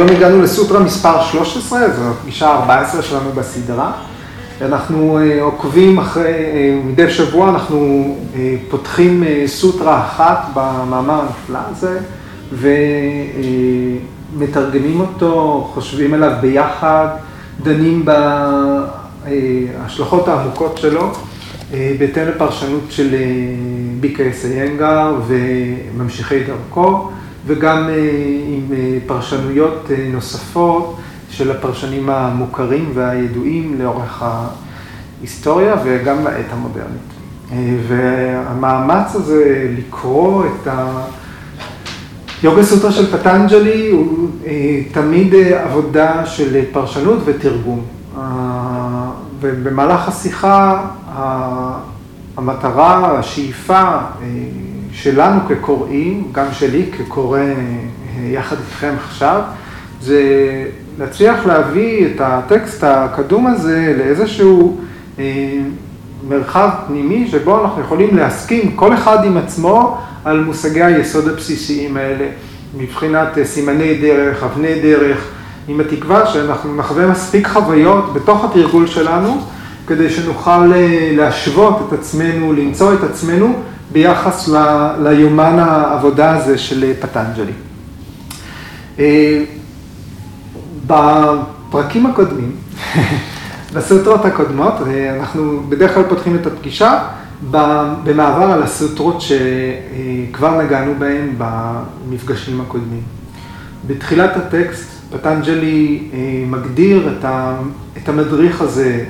[0.00, 3.92] היום הגענו לסוטרה מספר 13, זו הפגישה ה-14 שלנו בסדרה.
[4.62, 6.32] אנחנו עוקבים אחרי,
[6.84, 8.16] מדי שבוע אנחנו
[8.70, 11.98] פותחים סוטרה אחת במאמר הנפלא הזה,
[14.36, 17.06] ומתרגמים אותו, חושבים עליו ביחד,
[17.62, 18.04] דנים
[19.24, 21.10] בהשלכות העמוקות שלו,
[21.70, 23.14] בהתאם לפרשנות של
[24.00, 27.10] ביקייס איינגר וממשיכי דרכו.
[27.46, 27.88] וגם
[28.46, 28.68] עם
[29.06, 30.98] פרשנויות נוספות
[31.30, 34.22] של הפרשנים המוכרים והידועים לאורך
[35.20, 37.10] ההיסטוריה וגם לעת המודרנית.
[37.88, 40.68] והמאמץ הזה לקרוא את
[42.42, 44.28] היוגה סוטרה של פטנג'לי הוא
[44.92, 47.84] תמיד עבודה של פרשנות ותרגום.
[49.40, 50.86] ובמהלך השיחה
[52.36, 53.82] המטרה, השאיפה
[54.92, 57.40] שלנו כקוראים, גם שלי כקורא
[58.22, 59.42] יחד איתכם עכשיו,
[60.00, 60.22] זה
[60.98, 64.80] להצליח להביא את הטקסט הקדום הזה לאיזשהו
[66.28, 72.26] מרחב פנימי שבו אנחנו יכולים להסכים כל אחד עם עצמו על מושגי היסוד הבסיסיים האלה,
[72.78, 75.28] מבחינת סימני דרך, אבני דרך,
[75.68, 79.40] עם התקווה שאנחנו נחווה מספיק חוויות בתוך התרגול שלנו,
[79.86, 80.72] כדי שנוכל
[81.16, 83.54] להשוות את עצמנו, למצוא את עצמנו
[83.92, 84.48] ביחס
[85.02, 87.52] ליומן העבודה הזה של פטנג'לי.
[90.86, 92.56] בפרקים הקודמים,
[93.74, 94.74] בסוטרות הקודמות,
[95.20, 96.98] אנחנו בדרך כלל פותחים את הפגישה
[97.50, 103.02] במעבר על הסוטרות שכבר נגענו בהן במפגשים הקודמים.
[103.86, 106.08] בתחילת הטקסט פטנג'לי
[106.46, 107.18] מגדיר
[107.96, 109.04] את המדריך הזה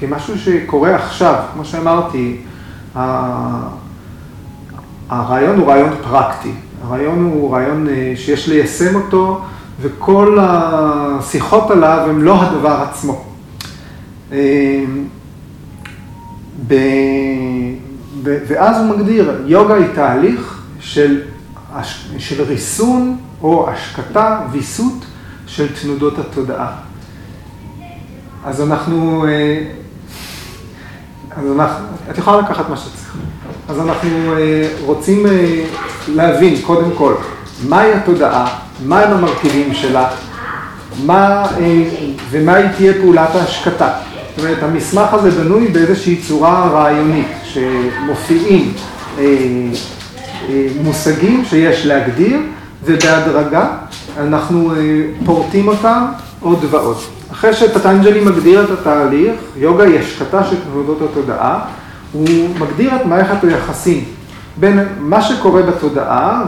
[0.00, 2.36] כמשהו שקורה עכשיו, כמו שאמרתי,
[5.10, 9.40] הרעיון הוא רעיון פרקטי, הרעיון הוא רעיון שיש ליישם אותו
[9.80, 13.24] וכל השיחות עליו הן לא הדבר עצמו.
[18.24, 21.20] ואז הוא מגדיר, יוגה היא תהליך של,
[22.18, 25.04] של ריסון או השקטה, ויסות
[25.46, 26.72] של תנודות התודעה.
[28.44, 29.24] אז אנחנו,
[31.30, 32.99] אז אנחנו, את יכולה לקחת מה שצריך.
[33.70, 34.34] אז אנחנו
[34.84, 35.26] רוצים
[36.08, 37.14] להבין, קודם כל,
[37.68, 40.08] מהי התודעה, מהם המרכיבים שלה,
[41.06, 41.46] מה,
[42.30, 43.88] ומה היא תהיה פעולת ההשקטה.
[44.36, 48.72] זאת אומרת, המסמך הזה בנוי באיזושהי צורה רעיונית, שמופיעים
[50.82, 52.38] מושגים שיש להגדיר,
[52.84, 53.68] ובהדרגה
[54.20, 54.72] אנחנו
[55.24, 56.04] פורטים אותם
[56.40, 56.96] עוד ועוד.
[57.32, 61.60] אחרי שפטנג'לי מגדיר את התהליך, יוגה היא השקטה של תנודות התודעה,
[62.12, 62.28] הוא
[62.60, 64.04] מגדיר את מערכת היחסים
[64.56, 66.44] בין מה שקורה בתודעה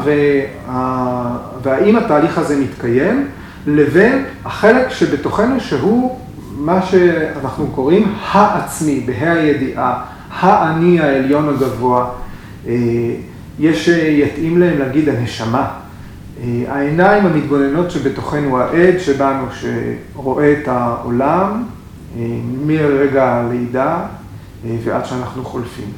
[1.63, 3.29] והאם התהליך הזה מתקיים,
[3.67, 6.19] לבין החלק שבתוכנו שהוא
[6.57, 10.03] מה שאנחנו קוראים העצמי, בה"א הידיעה,
[10.41, 12.07] האני העליון הגבוה.
[13.59, 15.69] יש שיתאים להם להגיד הנשמה.
[16.69, 21.63] העיניים המתבוננות שבתוכנו, העד שבנו שרואה את העולם
[22.67, 23.99] מרגע הלידה
[24.85, 25.93] ועד שאנחנו חולפים.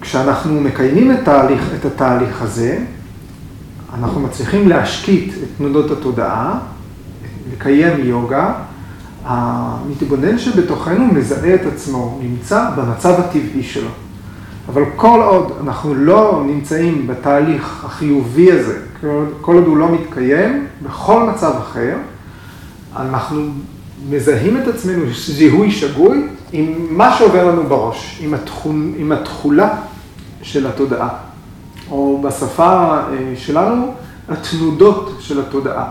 [0.00, 2.78] כשאנחנו מקיימים את, תהליך, את התהליך הזה,
[3.94, 6.58] אנחנו מצליחים להשקיט את תנודות התודעה,
[7.52, 8.54] לקיים יוגה,
[9.24, 13.90] המתבונן שבתוכנו מזהה את עצמו, נמצא במצב הטבעי שלו.
[14.68, 18.78] אבל כל עוד אנחנו לא נמצאים בתהליך החיובי הזה,
[19.40, 21.96] כל עוד הוא לא מתקיים, בכל מצב אחר,
[22.96, 23.42] אנחנו
[24.10, 29.74] מזהים את עצמנו זיהוי שגוי עם מה שעובר לנו בראש, עם, התכול, עם התכולה
[30.42, 31.08] של התודעה,
[31.90, 32.98] או בשפה
[33.36, 33.92] שלנו,
[34.28, 35.84] התנודות של התודעה.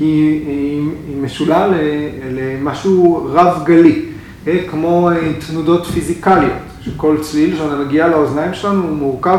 [0.00, 1.68] היא, היא, היא משולה
[2.30, 4.02] למשהו רב-גלי,
[4.70, 5.10] כמו
[5.46, 9.38] תנודות פיזיקליות, שכל צליל שמגיע לאוזניים שלנו הוא מורכב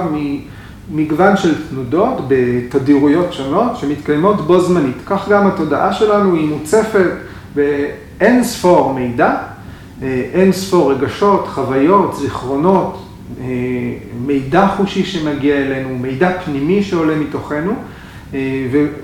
[0.92, 4.98] ממגוון של תנודות בתדירויות שונות שמתקיימות בו זמנית.
[5.06, 7.10] כך גם התודעה שלנו היא מוצפת
[7.56, 9.36] באין ספור מידע,
[10.34, 13.06] אין ספור רגשות, חוויות, זיכרונות,
[14.26, 17.74] מידע חושי שמגיע אלינו, מידע פנימי שעולה מתוכנו,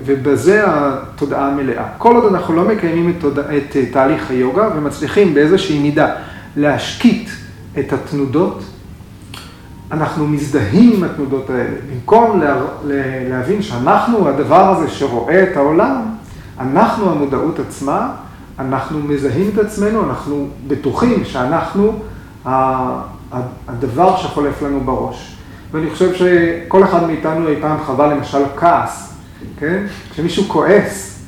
[0.04, 1.84] ובזה התודעה המלאה.
[1.98, 6.14] כל עוד אנחנו לא מקיימים את, תודע, את תהליך היוגה ומצליחים באיזושהי מידה
[6.56, 7.30] להשקיט
[7.78, 8.62] את התנודות,
[9.92, 11.76] אנחנו מזדהים עם התנודות האלה.
[11.92, 12.56] במקום לה,
[13.30, 16.02] להבין שאנחנו הדבר הזה שרואה את העולם,
[16.60, 18.12] אנחנו המודעות עצמה,
[18.60, 21.98] אנחנו מזהים את עצמנו, אנחנו בטוחים שאנחנו
[23.68, 25.36] הדבר שחולף לנו בראש.
[25.72, 29.14] ואני חושב שכל אחד מאיתנו אי פעם חווה למשל כעס,
[29.58, 29.86] כן?
[30.10, 31.20] כשמישהו כועס,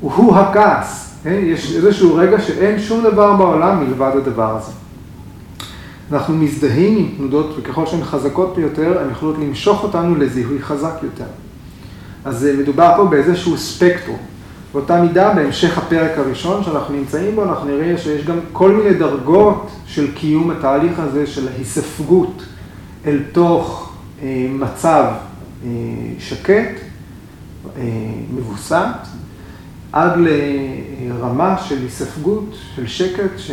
[0.00, 1.40] הוא הכעס, כן?
[1.42, 4.72] יש איזשהו רגע שאין שום דבר בעולם מלבד הדבר הזה.
[6.12, 11.24] אנחנו מזדהים עם תנודות, וככל שהן חזקות ביותר, הן יכולות למשוך אותנו לזיהוי חזק יותר.
[12.24, 14.31] אז אה, מדובר פה באיזשהו ספקטרום.
[14.72, 19.70] באותה מידה, בהמשך הפרק הראשון שאנחנו נמצאים בו, אנחנו נראה שיש גם כל מיני דרגות
[19.86, 22.42] של קיום התהליך הזה של ההיספגות
[23.06, 23.92] אל תוך
[24.22, 25.04] אה, מצב
[25.64, 25.68] אה,
[26.18, 26.80] שקט,
[27.76, 27.82] אה,
[28.34, 28.86] מבוסת,
[29.92, 33.50] עד לרמה של היספגות, של שקט, ש,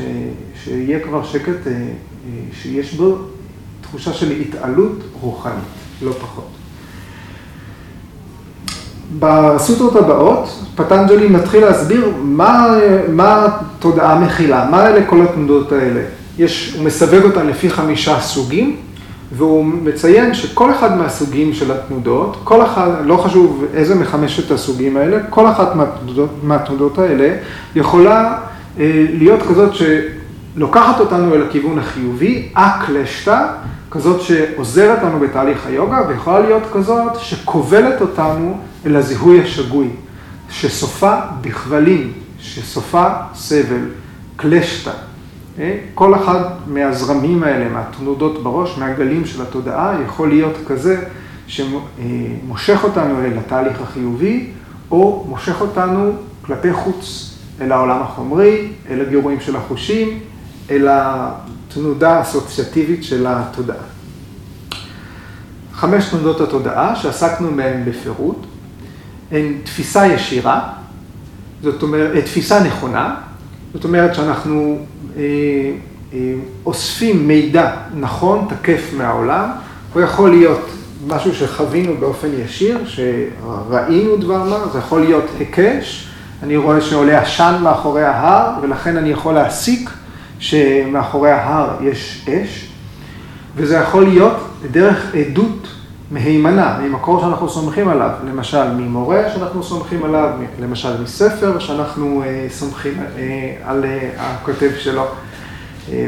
[0.63, 1.87] שיהיה כבר שקט אה, אה,
[2.53, 3.17] שיש בו
[3.81, 5.63] תחושה של התעלות רוחנית,
[6.01, 6.58] לא פחות.
[9.19, 12.77] בסוטרות הבאות, פטנג'לי מתחיל להסביר מה,
[13.09, 16.01] מה התודעה מכילה, מה אלה כל התנודות האלה.
[16.37, 18.75] יש, הוא מסווג אותן לפי חמישה סוגים,
[19.31, 25.17] והוא מציין שכל אחד מהסוגים של התנודות, כל אחד, לא חשוב איזה מחמשת הסוגים האלה,
[25.29, 27.35] כל אחת מהתנודות, מהתנודות האלה
[27.75, 28.37] יכולה
[28.79, 29.75] אה, להיות כזאת
[30.55, 33.47] שלוקחת אותנו אל הכיוון החיובי, אקלשתא,
[33.91, 39.89] כזאת שעוזרת לנו בתהליך היוגה, ויכולה להיות כזאת שכובלת אותנו אל הזיהוי השגוי,
[40.49, 43.85] שסופה בכבלים, שסופה סבל,
[44.35, 44.91] קלשתא.
[45.59, 45.77] אה?
[45.95, 51.01] כל אחד מהזרמים האלה, מהתנודות בראש, מהגלים של התודעה, יכול להיות כזה
[51.47, 54.49] שמושך אותנו אל התהליך החיובי,
[54.91, 56.11] או מושך אותנו
[56.41, 60.19] כלפי חוץ, אל העולם החומרי, אל הגירויים של החושים,
[60.71, 63.83] אל התנודה האסוציאטיבית של התודעה.
[65.73, 68.45] חמש תנודות התודעה שעסקנו בהן בפירוט,
[69.31, 70.69] הן תפיסה ישירה,
[71.63, 73.15] זאת אומרת, תפיסה נכונה,
[73.73, 74.77] זאת אומרת שאנחנו
[75.17, 75.21] אה,
[76.13, 76.33] אה,
[76.65, 79.49] אוספים מידע נכון, תקף מהעולם,
[79.93, 80.69] הוא יכול להיות
[81.07, 86.09] משהו שחווינו באופן ישיר, שראינו דבר מה, זה יכול להיות היקש,
[86.43, 89.89] אני רואה שעולה עשן מאחורי ההר, ולכן אני יכול להסיק
[90.39, 92.69] שמאחורי ההר יש אש,
[93.55, 94.37] וזה יכול להיות
[94.71, 95.67] דרך עדות
[96.11, 100.29] מהימנה, ממקור שאנחנו סומכים עליו, למשל ממורה שאנחנו סומכים עליו,
[100.61, 105.05] למשל מספר שאנחנו אה, סומכים אה, על אה, הכותב שלו,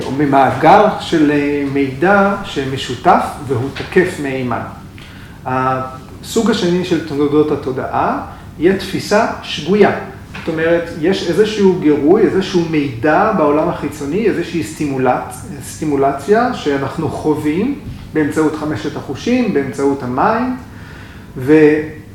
[0.06, 1.32] או ממאגר של
[1.74, 4.62] מידע שמשותף והוא תקף מהימן.
[5.46, 8.22] הסוג השני של תנודות התודעה
[8.60, 9.92] יהיה תפיסה שגויה.
[10.40, 15.48] זאת אומרת, יש איזשהו גירוי, איזשהו מידע בעולם החיצוני, איזושהי סטימולצ...
[15.64, 17.80] סטימולציה שאנחנו חווים.
[18.14, 20.58] באמצעות חמשת החושים, באמצעות המים,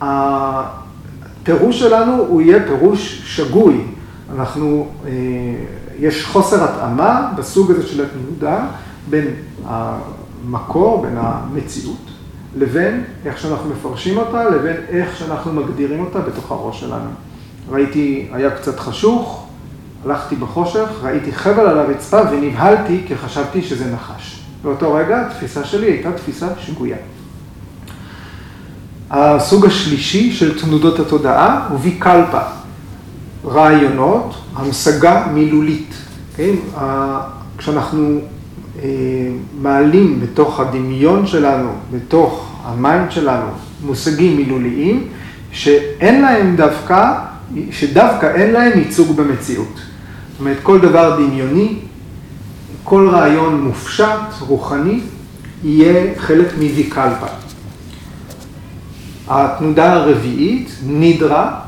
[0.03, 3.81] והפירוש שלנו הוא יהיה פירוש שגוי.
[4.35, 5.11] אנחנו, אה,
[5.99, 8.67] יש חוסר התאמה בסוג הזה של התנודה
[9.11, 9.27] בין
[9.65, 12.11] המקור, בין המציאות,
[12.57, 17.11] לבין איך שאנחנו מפרשים אותה, לבין איך שאנחנו מגדירים אותה בתוך הראש שלנו.
[17.71, 19.47] ראיתי, היה קצת חשוך,
[20.05, 24.41] הלכתי בחושך, ראיתי חבל על הרצפה ונבהלתי כי חשבתי שזה נחש.
[24.63, 26.97] באותו רגע התפיסה שלי הייתה תפיסה שגויה.
[29.11, 32.41] הסוג השלישי של תנודות התודעה הוא ויקלפה,
[33.45, 35.95] רעיונות, המשגה מילולית.
[36.37, 36.55] כן?
[37.59, 38.19] כשאנחנו
[38.83, 38.89] אה,
[39.61, 43.47] מעלים בתוך הדמיון שלנו, בתוך ה mind שלנו,
[43.85, 45.09] מושגים מילוליים,
[45.53, 47.19] שאין להם דווקא,
[47.71, 49.75] שדווקא אין להם ייצוג במציאות.
[50.31, 51.79] זאת אומרת, כל דבר דמיוני,
[52.85, 55.01] כל רעיון מופשט, רוחני,
[55.65, 57.27] יהיה חלק מוויקלפה.
[59.29, 61.61] התנודה הרביעית, נידרה,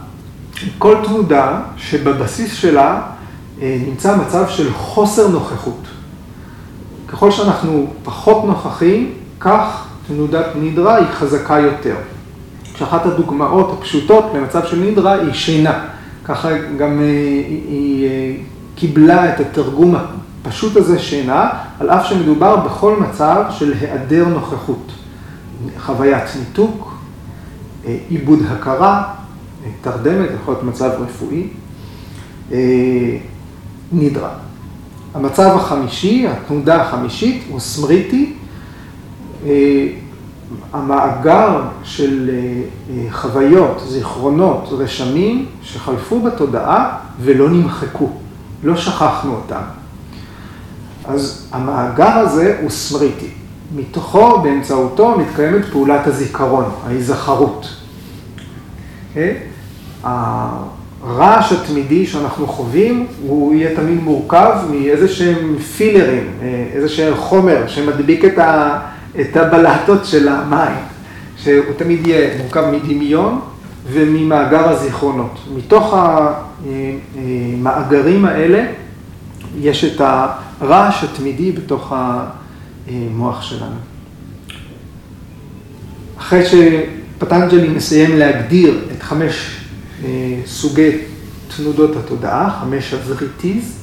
[0.78, 3.00] כל תנודה שבבסיס שלה
[3.62, 5.82] אה, נמצא מצב של חוסר נוכחות.
[7.08, 11.97] ככל שאנחנו פחות נוכחים, כך תנודת נידרה היא חזקה יותר.
[12.78, 15.85] שאחת הדוגמאות הפשוטות למצב של נידרה היא שינה.
[16.25, 17.04] ככה גם אה,
[17.68, 18.35] היא אה,
[18.75, 19.94] קיבלה את התרגום
[20.44, 24.92] הפשוט הזה שינה, על אף שמדובר בכל מצב של היעדר נוכחות.
[25.78, 26.94] חוויית ניתוק,
[27.87, 29.14] אה, עיבוד הכרה,
[29.80, 31.49] תרדמת, יכול להיות מצב רפואי,
[33.92, 34.30] נדרה.
[35.14, 38.35] המצב החמישי, התנודה החמישית, הוא סמריטי,
[40.73, 42.31] המאגר של
[43.11, 48.11] חוויות, זיכרונות, רשמים שחלפו בתודעה ולא נמחקו,
[48.62, 49.62] לא שכחנו אותם.
[51.05, 53.31] אז המאגר הזה הוא סמריטי.
[53.76, 57.62] מתוכו, באמצעותו, מתקיימת פעולת הזיכרון, ההיזכרות.
[57.64, 59.14] Okay?
[59.14, 59.35] כן?
[60.02, 66.31] הרעש התמידי שאנחנו חווים, הוא יהיה תמיד מורכב מאיזה שהם פילרים,
[66.73, 68.78] איזה שהם חומר שמדביק את, ה,
[69.21, 70.77] את הבלטות של המים,
[71.37, 73.41] שהוא תמיד יהיה מורכב מדמיון
[73.93, 75.38] וממאגר הזיכרונות.
[75.57, 75.95] מתוך
[77.15, 78.67] המאגרים האלה
[79.61, 80.00] יש את
[80.61, 81.93] הרעש התמידי בתוך
[82.87, 83.77] המוח שלנו.
[86.19, 89.61] אחרי שפטנג'לי מסיים להגדיר את חמש
[90.47, 90.91] סוגי
[91.57, 93.79] תנודות התודעה, חמש הזריטיז,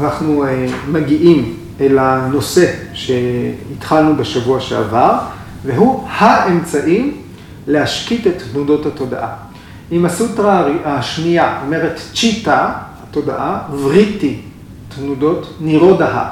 [0.00, 0.44] אנחנו
[0.88, 5.18] מגיעים אל הנושא שהתחלנו בשבוע שעבר,
[5.64, 7.16] והוא האמצעים
[7.66, 9.28] להשקיט את תנודות התודעה.
[9.92, 14.40] אם הסוטרה השנייה אומרת צ'יטה, התודעה, וריטי,
[14.96, 16.24] תנודות, נירודה.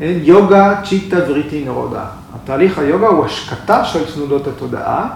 [0.00, 2.04] יוגה, צ'יטה, וריטי, נירודה.
[2.34, 5.08] התהליך היוגה הוא השקטה של תנודות התודעה.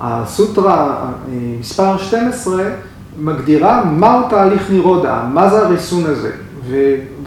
[0.00, 1.04] הסוטרה
[1.60, 2.64] מספר 12
[3.18, 6.30] מגדירה מהו תהליך נירודה, מה זה הריסון הזה.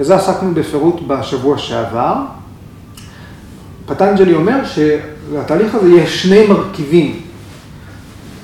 [0.02, 2.16] ובזה עסקנו בפירוט בשבוע שעבר.
[3.86, 7.22] פטנג'לי אומר שלתהליך הזה יש שני מרכיבים.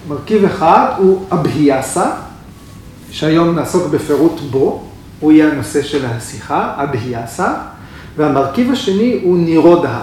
[0.08, 2.12] מרכיב אחד הוא אבהיאסה,
[3.12, 4.84] שהיום נעסוק בפירוט בו,
[5.20, 7.54] הוא יהיה הנושא של השיחה, אבהיאסה,
[8.18, 10.00] והמרכיב השני הוא נירודה.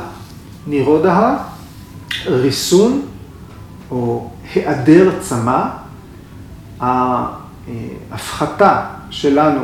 [0.66, 1.36] נירודה,
[2.26, 3.02] ריסון
[3.90, 5.64] או היעדר צמא,
[6.80, 8.80] ההפחתה
[9.10, 9.60] שלנו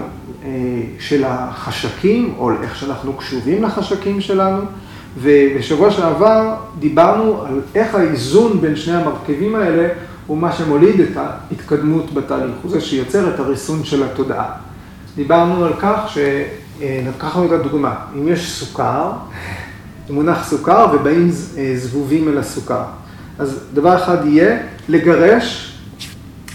[0.98, 4.62] של החשקים, או איך שאנחנו קשובים לחשקים שלנו,
[5.18, 9.88] ובשבוע שעבר דיברנו על איך האיזון בין שני המרכיבים האלה
[10.26, 14.52] הוא מה שמוליד את ההתקדמות בתהליך, הוא זה שיוצר את הריסון של התודעה.
[15.16, 19.12] דיברנו על כך שלקחנו את הדוגמה, אם יש סוכר,
[20.10, 22.82] מונח סוכר ובאים אה, זבובים אל הסוכר.
[23.38, 24.58] אז דבר אחד יהיה
[24.88, 25.78] לגרש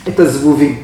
[0.08, 0.84] את הזבובים.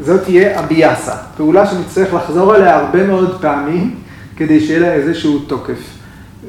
[0.00, 3.94] זאת תהיה אביאסה, פעולה שנצטרך לחזור עליה הרבה מאוד פעמים
[4.36, 5.78] כדי שיהיה לה איזשהו תוקף.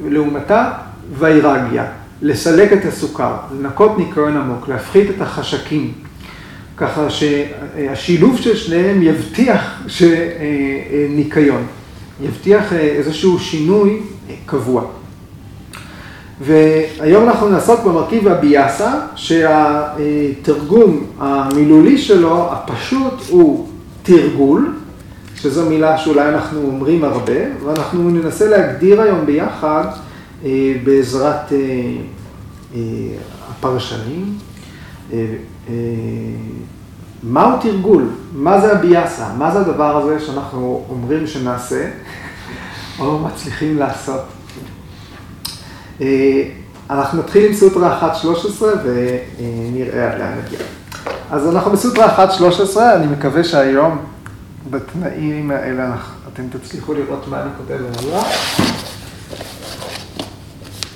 [0.04, 0.72] לעומתה,
[1.18, 1.84] ויירגיה,
[2.22, 5.92] לסלק את הסוכר, לנקות ניקיון עמוק, להפחית את החשקים,
[6.76, 9.82] ככה שהשילוב של שניהם יבטיח
[11.10, 11.66] ניקיון,
[12.22, 14.00] יבטיח איזשהו שינוי
[14.46, 14.84] קבוע.
[16.40, 23.68] והיום אנחנו נעסוק במרכיב הביאסה, שהתרגום המילולי שלו, הפשוט, הוא
[24.02, 24.76] תרגול,
[25.34, 29.84] שזו מילה שאולי אנחנו אומרים הרבה, ואנחנו ננסה להגדיר היום ביחד
[30.44, 31.58] אה, בעזרת אה,
[32.74, 32.80] אה,
[33.50, 34.38] הפרשנים.
[37.22, 38.08] מהו תרגול?
[38.32, 39.28] מה זה הביאסה?
[39.38, 41.90] מה זה הדבר הזה שאנחנו אומרים שנעשה,
[42.98, 44.35] או מצליחים לעשות?
[46.90, 50.58] אנחנו נתחיל עם סוטרה 1.13 ונראה עליה נגיע.
[51.30, 52.30] אז אנחנו בסוטרה
[52.74, 53.98] 1.13, אני מקווה שהיום
[54.70, 55.96] בתנאים האלה
[56.32, 58.26] אתם תצליחו לראות מה אני כותב בלוח.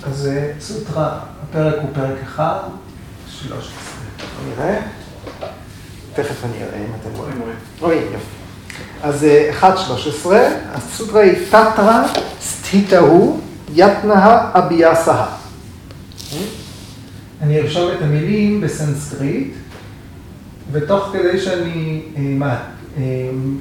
[0.02, 0.30] אז
[0.60, 2.44] סוטרה, הפרק הוא פרק 1,
[3.28, 3.70] 13.
[4.48, 4.80] נראה.
[6.14, 7.42] תכף אני אראה אם אתם רואים.
[7.80, 8.40] רואים, יופי.
[9.02, 9.26] אז
[9.60, 10.28] 1.13,
[10.72, 12.02] הסוטרה היא תתרה
[12.42, 13.40] סתיתהו
[13.74, 15.24] יתנאה אביאסה.
[17.42, 19.52] אני ארשום את המילים בסנסקריט,
[20.72, 22.02] ותוך כדי שאני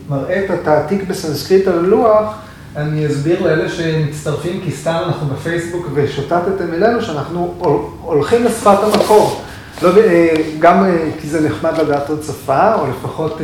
[0.09, 2.35] מראה את התעתיק בסנסקריט על הלוח,
[2.75, 7.55] אני אסביר לאלה שמצטרפים, כי סתם אנחנו בפייסבוק ושוטטתם אלינו, שאנחנו
[8.01, 9.41] הולכים לשפת המקור.
[9.81, 9.89] לא,
[10.59, 10.85] גם
[11.21, 13.41] כי זה נחמד לדעת עוד שפה, או לפחות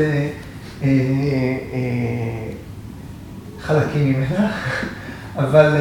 [3.61, 4.51] חלקים ממנה,
[5.43, 5.71] אבל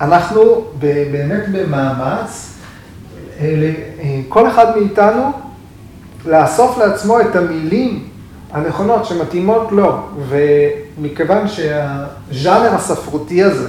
[0.00, 2.58] אנחנו באמת במאמץ,
[4.28, 5.32] כל אחד מאיתנו,
[6.26, 8.08] לאסוף לעצמו את המילים
[8.52, 9.98] הנכונות שמתאימות לו,
[10.28, 13.68] ומכיוון שהז'אנר הספרותי הזה,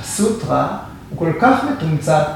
[0.00, 0.68] הסוטרה,
[1.10, 2.30] הוא כל כך מתומצת,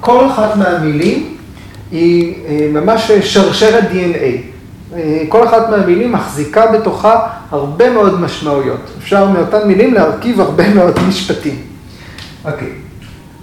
[0.00, 1.36] כל אחת מהמילים
[1.90, 4.53] היא אה, ממש שרשרת DNA.
[4.96, 8.90] אה, כל אחת מהמילים מחזיקה בתוכה הרבה מאוד משמעויות.
[8.98, 11.62] אפשר מאותן מילים להרכיב הרבה מאוד משפטים.
[12.44, 12.72] אוקיי,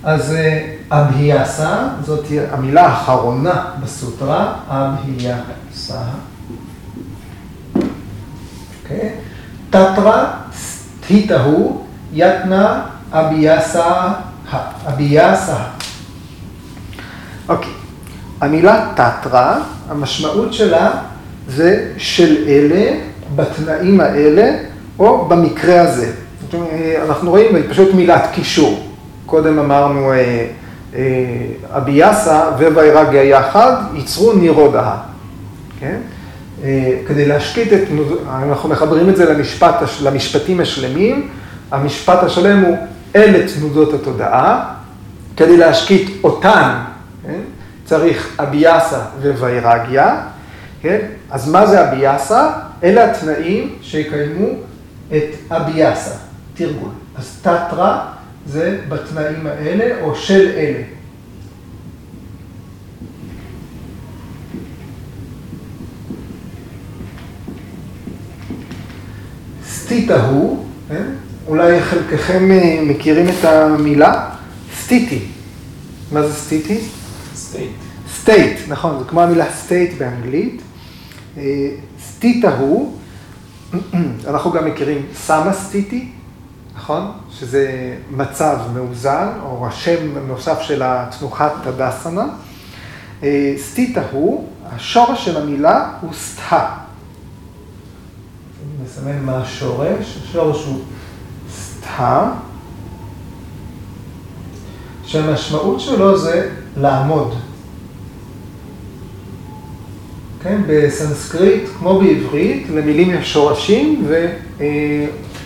[0.04, 6.02] אז אה, אבהיאסה, זאת המילה האחרונה בסוטרה, אבהיאסה.
[8.84, 9.10] אוקיי,
[9.70, 12.82] תתרה סתיתהו יתנה
[13.12, 14.08] אביאסה,
[14.88, 15.58] אביאסה.
[17.50, 17.72] אוקיי,
[18.42, 20.92] המילה תתרה, המשמעות שלה
[21.48, 22.98] זה של אלה,
[23.36, 24.52] בתנאים האלה,
[25.00, 26.12] או במקרה הזה.
[27.06, 28.88] אנחנו רואים פשוט מילת קישור.
[29.26, 30.48] קודם אמרנו אה,
[30.96, 31.02] אה,
[31.70, 34.96] אביאסה וויירגיה יחד, ייצרו נירודה.
[35.80, 35.98] כן?
[36.64, 37.80] אה, כדי להשקיט את,
[38.30, 41.30] אנחנו מחברים את זה למשפט, למשפטים השלמים,
[41.72, 42.78] המשפט השלם הוא
[43.16, 44.74] אלה תנודות התודעה,
[45.38, 46.72] כדי להשקיט אותן,
[47.24, 47.40] כן?
[47.86, 50.22] צריך אביאסה ווירגיה,
[50.82, 51.00] כן?
[51.30, 52.52] אז מה זה אביאסה?
[52.84, 54.48] אלה התנאים שיקיימו
[55.08, 56.16] את אביאסה,
[56.54, 56.90] תרגול.
[57.16, 58.06] אז תתרא
[58.46, 60.84] זה בתנאים האלה או של אלה.
[69.66, 71.04] סטיטה הוא, כן?
[71.48, 74.30] אולי חלקכם אה, מכירים את המילה
[74.82, 75.20] סטיטי.
[76.12, 76.80] מה זה סטיטי?
[77.36, 77.72] State.
[78.14, 80.62] State, נכון, זה כמו המילה state באנגלית.
[81.38, 81.70] אה,
[82.00, 82.98] סטיטה הוא,
[84.30, 86.12] אנחנו גם מכירים סמה סטיטי,
[86.76, 87.12] נכון?
[87.32, 92.26] שזה מצב מאוזן, או השם נוסף של תנוחת הטדסנה.
[93.24, 96.68] אה, סטיטה הוא, השורש של המילה הוא סטה.
[98.84, 100.80] נסמן מה השורש, השורש הוא
[101.52, 102.32] סטה,
[105.06, 107.36] שהמשמעות שלו זה לעמוד.
[110.44, 114.08] כן, בסנסקריט, כמו בעברית, למילים יש שורשים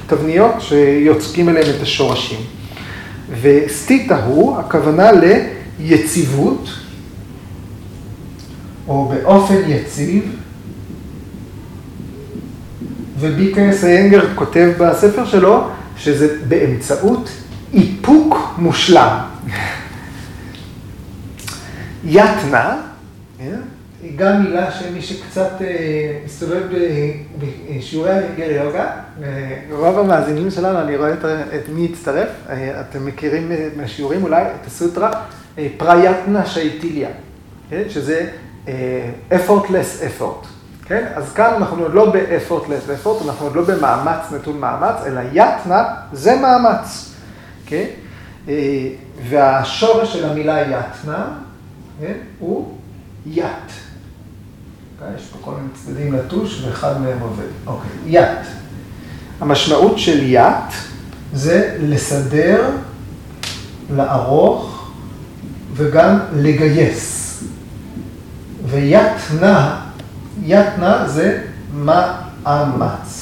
[0.05, 2.39] ותבניות שיוצקים אליהם את השורשים.
[3.41, 5.09] וסטיטה הוא, הכוונה
[5.79, 6.69] ליציבות,
[8.87, 10.35] או באופן יציב,
[13.19, 17.29] וביקס איינגר כותב בספר שלו שזה באמצעות
[17.73, 19.17] איפוק מושלם.
[22.05, 22.77] יתנה,
[23.37, 23.45] כן?
[23.45, 23.74] היא
[24.15, 26.61] גם מילה שמי שקצת אה, מסתובב
[27.39, 28.91] בשיעורי הגר יוגה,
[29.71, 31.13] רוב המאזינים שלנו, אני רואה
[31.55, 35.11] את מי הצטרף, אה, אתם מכירים מהשיעורים אולי את הסוטרה
[35.77, 37.09] פריאטנה שייטיליה,
[37.69, 37.83] כן?
[37.89, 38.27] שזה
[39.31, 40.47] effortless effort.
[40.85, 41.07] כן?
[41.15, 45.83] אז כאן אנחנו עוד לא ב-effortless effort, אנחנו עוד לא במאמץ נטול מאמץ, אלא יתנה
[46.13, 47.15] זה מאמץ,
[47.65, 47.85] כן?
[49.29, 51.27] והשורש של המילה יתנה,
[51.99, 52.13] כן?
[52.39, 52.75] הוא
[53.25, 53.84] ית.
[55.15, 57.47] יש פה כל מיני צדדים לטוש ואחד מהם עובד.
[57.67, 58.47] אוקיי, ית.
[59.41, 60.73] המשמעות של ית
[61.33, 62.69] זה לסדר,
[63.95, 64.91] לערוך
[65.73, 67.43] וגם לגייס.
[68.65, 69.81] ויתנה
[70.43, 71.41] יתנה זה
[71.73, 73.21] מאמץ.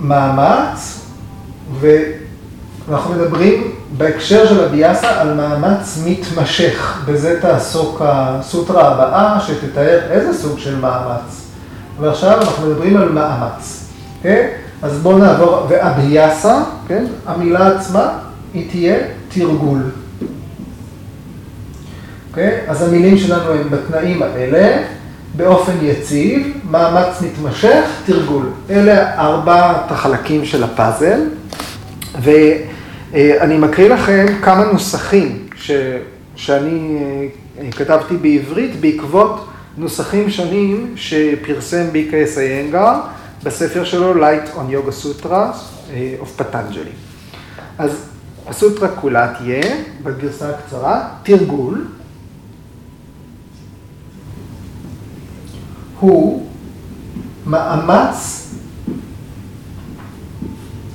[0.00, 1.00] מאמץ,
[2.88, 7.02] ואנחנו מדברים בהקשר של הביאסה על מאמץ מתמשך.
[7.06, 11.46] בזה תעסוק הסוטרה הבאה, שתתאר איזה סוג של מאמץ.
[12.00, 13.84] ועכשיו אנחנו מדברים על מאמץ.
[14.22, 14.48] כן?
[14.82, 17.04] אז בואו נעבור, והביאסה, כן?
[17.26, 18.08] המילה עצמה,
[18.54, 18.96] היא תהיה
[19.28, 19.82] תרגול.
[22.30, 22.60] אוקיי?
[22.68, 24.82] אז המילים שלנו הם בתנאים האלה,
[25.36, 28.46] באופן יציב, מאמץ מתמשך, תרגול.
[28.70, 31.20] אלה ארבעת החלקים של הפאזל,
[33.10, 35.70] ואני מקריא לכם כמה נוסחים ש...
[36.36, 36.98] שאני
[37.58, 42.94] אה, כתבתי בעברית בעקבות נוסחים שונים שפרסם ביקייס איינגר
[43.44, 46.94] בספר שלו Light on Yoga Sutra אה, of Patanjali.
[47.78, 48.04] אז
[48.46, 51.86] הסוטרה כולה תהיה, בגרסה הקצרה, תרגול.
[56.00, 56.48] הוא
[57.46, 58.48] מאמץ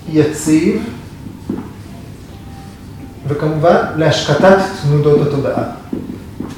[0.10, 0.84] יציב
[3.28, 5.64] וכמובן להשקטת תנודות התודעה,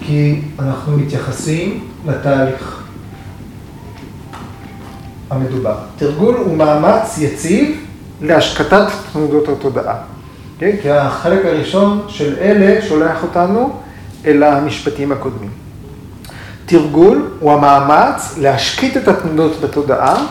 [0.01, 2.83] כי אנחנו מתייחסים לתהליך
[5.29, 5.75] המדובר.
[5.97, 7.85] תרגול הוא מאמץ יציב
[8.21, 9.95] להשקטת תנודות התודעה.
[10.59, 10.75] כן?
[10.81, 13.79] כי החלק הראשון של אלה שולח אותנו
[14.25, 15.49] אל המשפטים הקודמים.
[16.65, 20.25] תרגול הוא המאמץ להשקיט את התנודות בתודעה,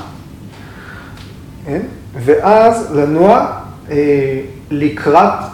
[1.66, 1.80] כן?
[2.24, 3.46] ואז לנוע
[3.90, 5.53] אה, לקראת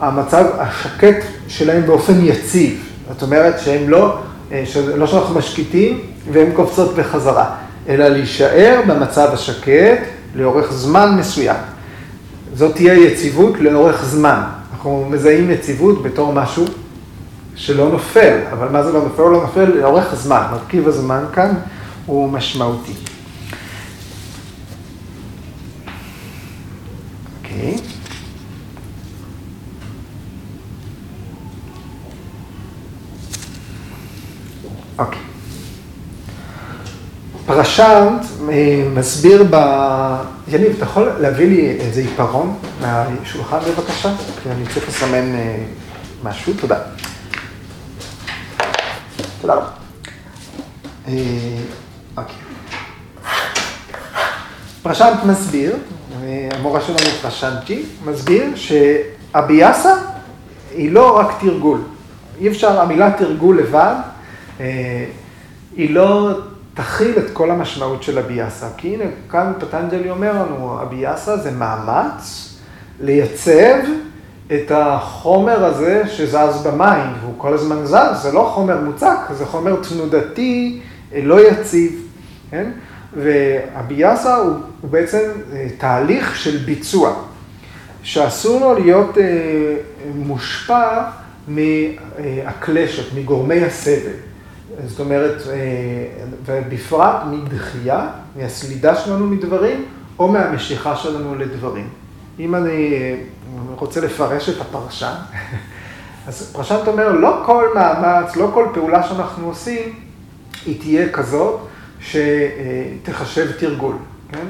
[0.00, 2.88] המצב השקט שלהם באופן יציב.
[3.12, 4.18] זאת אומרת שהם לא,
[4.52, 4.64] אה,
[4.96, 6.00] לא שאנחנו משקיטים
[6.32, 7.54] והם קופצות בחזרה,
[7.88, 9.98] אלא להישאר במצב השקט
[10.34, 11.56] לאורך זמן מסוים.
[12.54, 14.42] זאת תהיה יציבות לאורך זמן.
[14.72, 16.64] אנחנו מזהים יציבות בתור משהו
[17.56, 19.22] שלא נופל, אבל מה זה לא נופל?
[19.22, 21.54] לא נופל לאורך זמן, מרכיב הזמן כאן
[22.06, 22.92] הוא משמעותי.
[27.42, 27.93] אוקיי.
[35.04, 35.20] אוקיי.
[37.46, 39.56] פרשנט אה, מסביר ב...
[40.48, 44.12] יניב, אתה יכול להביא לי איזה עיפרון מהשולחן בבקשה?
[44.42, 45.56] כי אני צריך לסמן אה,
[46.22, 46.78] משהו, תודה.
[49.40, 49.66] תודה רבה.
[51.08, 51.12] אה,
[52.16, 52.36] אוקיי.
[54.82, 55.76] פרשנט מסביר,
[56.50, 59.94] המורה שלנו פרשנצ'י, מסביר שהביאסה
[60.74, 61.80] היא לא רק תרגול.
[62.40, 63.94] אי אפשר, המילה תרגול לבד,
[65.76, 66.30] היא לא
[66.74, 68.66] תכיל את כל המשמעות של הביאסה.
[68.76, 72.54] כי הנה, כאן פטנג'לי אומר לנו, הביאסה זה מאמץ
[73.00, 73.78] לייצב
[74.46, 79.76] את החומר הזה שזז במים, והוא כל הזמן זז, זה לא חומר מוצק, זה חומר
[79.88, 80.80] תנודתי,
[81.22, 82.08] לא יציב,
[82.50, 82.70] כן?
[83.16, 87.14] והביאסה הוא, הוא בעצם אה, תהליך של ביצוע,
[88.02, 89.24] שאסור לו להיות אה,
[90.14, 91.02] מושפע
[91.48, 94.12] מהקלשת, מגורמי הסבל.
[94.86, 95.56] זאת אומרת, אה,
[96.44, 99.84] ובפרט מדחייה, מהסלידה שלנו מדברים,
[100.18, 101.88] או מהמשיכה שלנו לדברים.
[102.38, 102.94] אם אני
[103.76, 105.14] רוצה לפרש את הפרשן,
[106.28, 109.94] אז פרשנט אומר, לא כל מאמץ, לא כל פעולה שאנחנו עושים,
[110.66, 111.60] היא תהיה כזאת
[112.00, 113.96] שתחשב תרגול,
[114.28, 114.46] כן?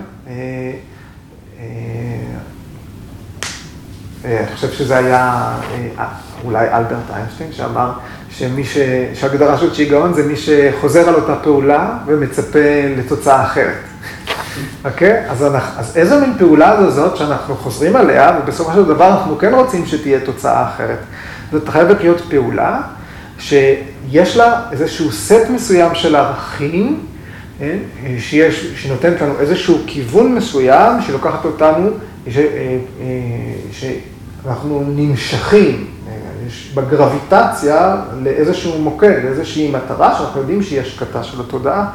[4.25, 5.53] אה, אה, אני חושב שזה היה
[6.45, 7.91] אולי אלברט איינשטיין שאמר
[8.31, 8.79] שמי ש...
[9.15, 12.59] שהגדרה של שיגעון זה מי שחוזר על אותה פעולה ומצפה
[12.97, 13.75] לתוצאה אחרת.
[14.85, 15.31] אוקיי?
[15.31, 19.39] אז, אנחנו, אז איזה מין פעולה זו זאת שאנחנו חוזרים עליה, ובסופו של דבר אנחנו
[19.39, 20.99] כן רוצים שתהיה תוצאה אחרת.
[21.53, 22.81] זאת חייבת להיות פעולה
[23.39, 27.01] שיש לה איזשהו סט מסוים של ערכים,
[27.59, 27.79] כן?
[28.19, 31.91] שיש, שנותנת לנו איזשהו כיוון מסוים, שלוקחת אותנו,
[32.31, 32.79] ש, אה,
[34.45, 35.87] שאנחנו נמשכים
[36.75, 41.91] בגרביטציה לאיזשהו מוקד, לאיזושהי מטרה שאנחנו יודעים שהיא השקטה של התודעה.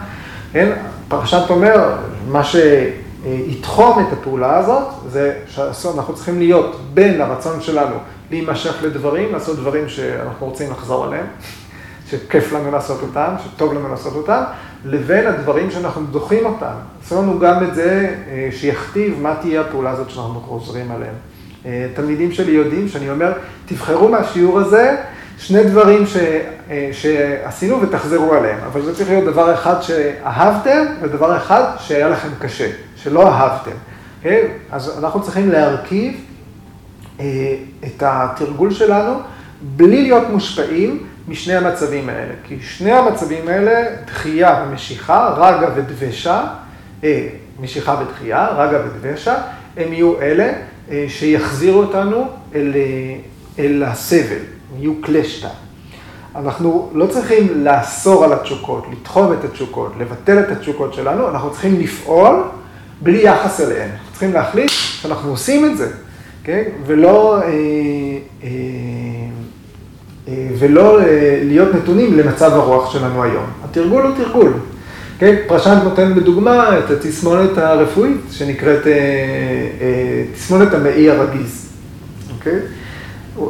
[0.54, 0.72] כן?
[1.08, 1.96] פרשת אומר,
[2.28, 5.34] מה שיתחום את הפעולה הזאת, זה
[5.72, 7.96] שאנחנו צריכים להיות בין הרצון שלנו
[8.32, 11.26] להימשך לדברים, לעשות דברים שאנחנו רוצים לחזור עליהם,
[12.10, 14.42] שכיף לנו לעשות אותם, שטוב לנו לעשות אותם,
[14.86, 16.74] לבין הדברים שאנחנו דוחים אותם.
[17.04, 21.14] עשו לנו גם את זה אה, שיכתיב מה תהיה הפעולה הזאת שאנחנו חוזרים עליהם.
[21.66, 23.34] אה, תלמידים שלי יודעים שאני אומר,
[23.66, 24.96] תבחרו מהשיעור הזה
[25.38, 26.18] שני דברים ש,
[26.70, 32.28] אה, שעשינו ותחזרו עליהם, אבל זה צריך להיות דבר אחד שאהבתם ודבר אחד שהיה לכם
[32.40, 33.72] קשה, שלא אהבתם.
[34.22, 34.48] כן?
[34.72, 36.14] אז אנחנו צריכים להרכיב
[37.20, 37.26] אה,
[37.84, 39.14] את התרגול שלנו
[39.62, 42.34] בלי להיות מושפעים משני המצבים האלה.
[42.44, 46.44] כי שני המצבים האלה, דחייה ומשיכה, רגע ודבשה,
[47.60, 49.36] משיכה ודחייה, רגע ודבשה,
[49.78, 50.52] הם יהיו אלה
[50.92, 53.16] אה, שיחזירו אותנו אל, אה,
[53.60, 54.44] אל הסבל,
[54.80, 55.50] יהיו קלשטה.
[56.36, 61.80] אנחנו לא צריכים לאסור על התשוקות, לתחום את התשוקות, לבטל את התשוקות שלנו, אנחנו צריכים
[61.80, 62.44] לפעול
[63.02, 63.90] בלי יחס אליהן.
[63.90, 65.92] אנחנו צריכים להחליט שאנחנו עושים את זה,
[66.44, 66.64] כן?
[66.86, 67.48] ולא, אה,
[68.44, 68.50] אה,
[70.28, 73.46] אה, ולא אה, להיות נתונים למצב הרוח שלנו היום.
[73.64, 74.54] התרגול הוא תרגול.
[75.20, 81.70] כן, פרשנט נותן בדוגמה את התסמונת הרפואית שנקראת אה, אה, תסמונת המעי הרגיז.
[82.34, 82.60] אוקיי?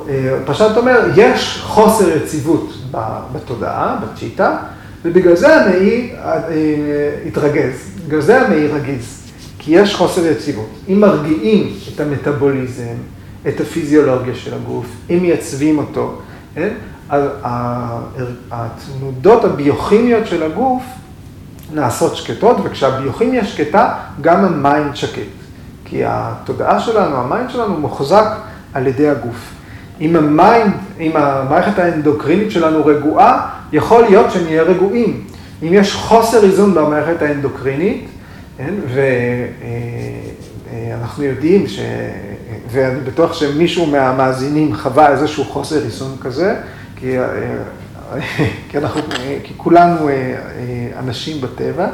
[0.10, 2.74] אה, פרשנט אומר, יש חוסר יציבות
[3.34, 4.58] בתודעה, בצ'יטה,
[5.06, 6.12] ובגלל זה המעי
[7.28, 7.92] התרגז.
[8.08, 9.20] בגלל זה המעי רגיז.
[9.60, 10.70] כי יש חוסר יציבות.
[10.90, 12.96] אם מרגיעים את המטאבוליזם,
[13.48, 16.22] את הפיזיולוגיה של הגוף, אם מייצבים אותו,
[16.56, 16.70] כן?
[18.52, 20.84] התנודות הביוכימיות של הגוף
[21.74, 25.22] נעשות שקטות, וכשהביוכימיה שקטה, גם ה mind שקט.
[25.86, 28.28] כי התודעה שלנו, ה mind שלנו מוחזק
[28.74, 29.54] על ידי הגוף.
[30.02, 35.24] אם ה mind, אם המערכת האנדוקרינית שלנו רגועה, יכול להיות שנהיה רגועים.
[35.64, 38.08] אם יש חוסר איזון במערכת האנדוקרינית,
[38.58, 38.74] כן,
[40.90, 41.80] ואנחנו יודעים, ש...
[42.72, 46.56] ואני בטוח שמישהו מהמאזינים חווה איזשהו חוסר איזון כזה,
[46.96, 47.16] כי
[48.70, 49.02] כי אנחנו,
[49.44, 51.88] כי כולנו אה, אה, אנשים בטבע.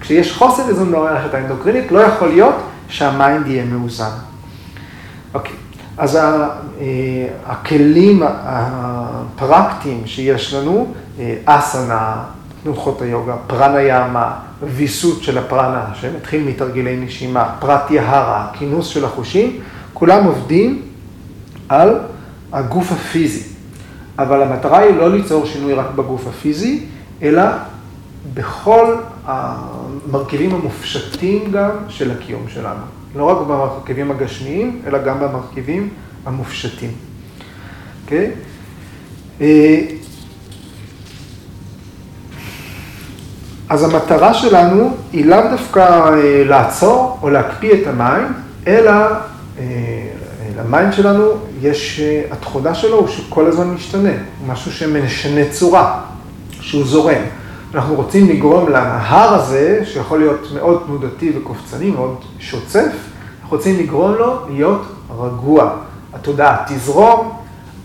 [0.00, 2.54] כשיש חוסר איזון במערכת האנדוקרינית, לא יכול להיות
[2.88, 4.10] שהמיינד יהיה מאוזן.
[5.34, 5.54] אוקיי,
[5.98, 6.48] אז אה,
[7.46, 10.94] הכלים הפרקטיים שיש לנו,
[11.44, 12.24] אסנה,
[12.62, 14.32] תנוחות היוגה, פרנה יאמה,
[14.62, 19.60] ויסות של הפרנה, שמתחיל מתרגילי נשימה, פרט יהרה, כינוס של החושים,
[19.94, 20.82] כולם עובדים
[21.68, 21.98] על
[22.52, 23.57] הגוף הפיזי.
[24.18, 26.86] אבל המטרה היא לא ליצור שינוי רק בגוף הפיזי,
[27.22, 27.42] אלא
[28.34, 32.80] בכל המרכיבים המופשטים גם של הקיום שלנו.
[33.16, 35.88] לא רק במרכיבים הגשמיים, אלא גם במרכיבים
[36.26, 36.90] המופשטים.
[38.04, 38.26] אוקיי?
[38.26, 38.30] Okay?
[39.40, 39.80] אה,
[43.68, 48.32] אז המטרה שלנו היא לאו דווקא אה, לעצור או להקפיא את המים,
[48.66, 48.90] אלא
[49.58, 49.64] אה,
[50.58, 54.10] למים שלנו יש, אה, התכונה שלו הוא שכל הזמן משתנה,
[54.46, 56.00] משהו שמשנה צורה,
[56.60, 57.22] שהוא זורם.
[57.74, 62.92] אנחנו רוצים לגרום לנהר הזה, שיכול להיות מאוד תנודתי וקופצני, מאוד שוצף,
[63.42, 64.82] אנחנו רוצים לגרום לו להיות
[65.18, 65.70] רגוע.
[66.12, 67.32] התודעה תזרום,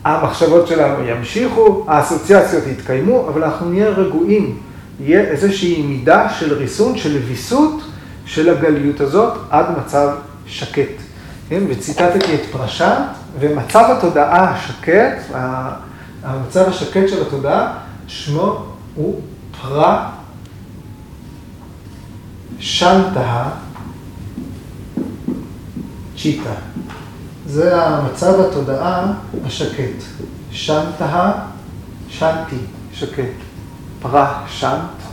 [0.03, 4.57] המחשבות שלנו ימשיכו, האסוציאציות יתקיימו, אבל אנחנו נהיה רגועים.
[4.99, 7.81] יהיה איזושהי מידה של ריסון, של ויסות
[8.25, 10.09] של הגליות הזאת עד מצב
[10.47, 11.02] שקט.
[11.49, 11.63] כן?
[11.69, 12.97] וציטטתי את פרשת,
[13.39, 15.33] ומצב התודעה השקט,
[16.23, 17.77] המצב השקט של התודעה,
[18.07, 19.21] שמו הוא
[19.61, 20.11] פרה
[22.59, 23.49] שנטה
[26.17, 26.53] צ'יטה.
[27.45, 29.13] זה המצב התודעה
[29.45, 30.03] השקט.
[30.51, 31.31] שנטה,
[32.09, 32.55] שנטי,
[32.93, 33.23] שקט.
[34.01, 35.03] פרה, שנט,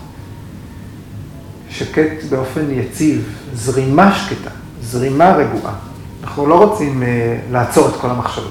[1.70, 4.50] שקט באופן יציב, זרימה שקטה,
[4.82, 5.89] זרימה רגועה.
[6.22, 7.06] אנחנו לא רוצים uh,
[7.52, 8.50] לעצור את כל המחשבות.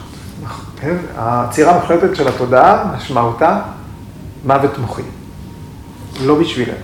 [0.81, 0.95] כן?
[1.17, 3.61] העצירה המוחלטת של התודעה, משמעותה
[4.45, 5.01] מוות מוחי.
[6.25, 6.77] לא בשבילנו.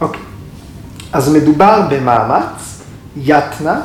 [0.00, 0.20] אוקיי.
[1.12, 2.82] אז מדובר במאמץ,
[3.16, 3.80] יתנה,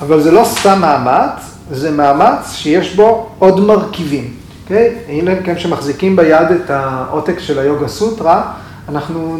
[0.00, 4.34] אבל זה לא סתם מאמץ, זה מאמץ שיש בו עוד מרכיבים.
[4.62, 4.94] אוקיי?
[5.08, 8.52] הנה כן שמחזיקים ביד את העותק של היוגה סוטרה,
[8.88, 9.38] אנחנו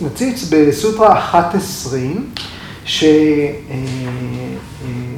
[0.00, 1.98] נציץ בסוטרה 11,
[2.84, 3.04] ש...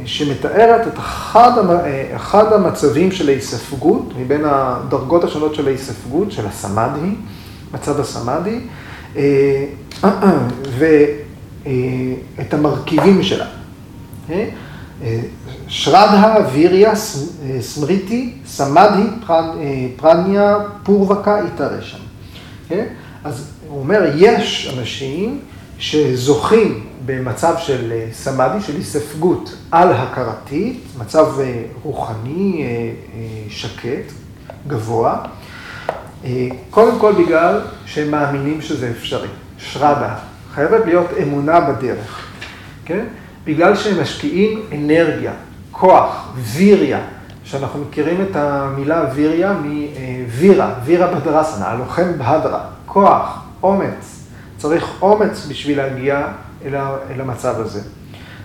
[0.02, 6.32] אה, אה, שמתארת את אחד, אה, אחד המצבים של ההיספגות, מבין הדרגות השונות של ההיספגות,
[6.32, 7.14] של הסמאדי,
[7.74, 8.60] מצב הסמאדי,
[10.78, 13.46] ואת המרכיבים שלה.
[15.68, 16.92] שרדה, ויריה,
[17.60, 19.06] סמריטי, סמדהי,
[19.96, 21.98] פרניה, פורווקה, איתרשם.
[23.24, 25.40] אז הוא אומר, יש אנשים
[25.78, 31.26] שזוכים במצב של סמאדי, של היספגות על הכרתית, מצב
[31.82, 32.66] רוחני
[33.48, 34.12] שקט,
[34.66, 35.18] גבוה,
[36.70, 39.28] קודם כל בגלל שהם מאמינים שזה אפשרי.
[39.58, 40.14] שרדה,
[40.54, 42.26] חייבת להיות אמונה בדרך,
[42.84, 43.04] כן?
[43.44, 45.32] בגלל שהם משקיעים אנרגיה,
[45.70, 47.00] כוח, ויריה,
[47.44, 54.24] שאנחנו מכירים את המילה ויריה מווירה, וירה בדרסנה, הלוחם בהדרה, כוח, אומץ.
[54.58, 56.26] צריך אומץ בשביל להגיע
[56.64, 57.80] אל המצב הזה.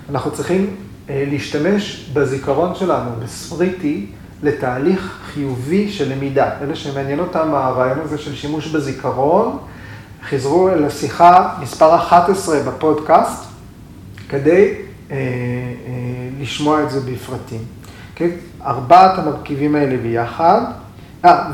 [0.09, 0.75] אנחנו צריכים
[1.09, 4.05] אה, להשתמש בזיכרון שלנו, בספריטי,
[4.43, 6.49] לתהליך חיובי של למידה.
[6.61, 9.57] אלה שמעניין אותם הרעיון הזה של שימוש בזיכרון,
[10.29, 13.43] חזרו אל השיחה מספר 11 בפודקאסט,
[14.29, 14.73] כדי
[15.11, 15.21] אה, אה,
[16.39, 17.61] לשמוע את זה בפרטים.
[18.15, 18.29] כן?
[18.65, 20.61] ארבעת המרכיבים האלה ביחד,
[21.25, 21.49] אה,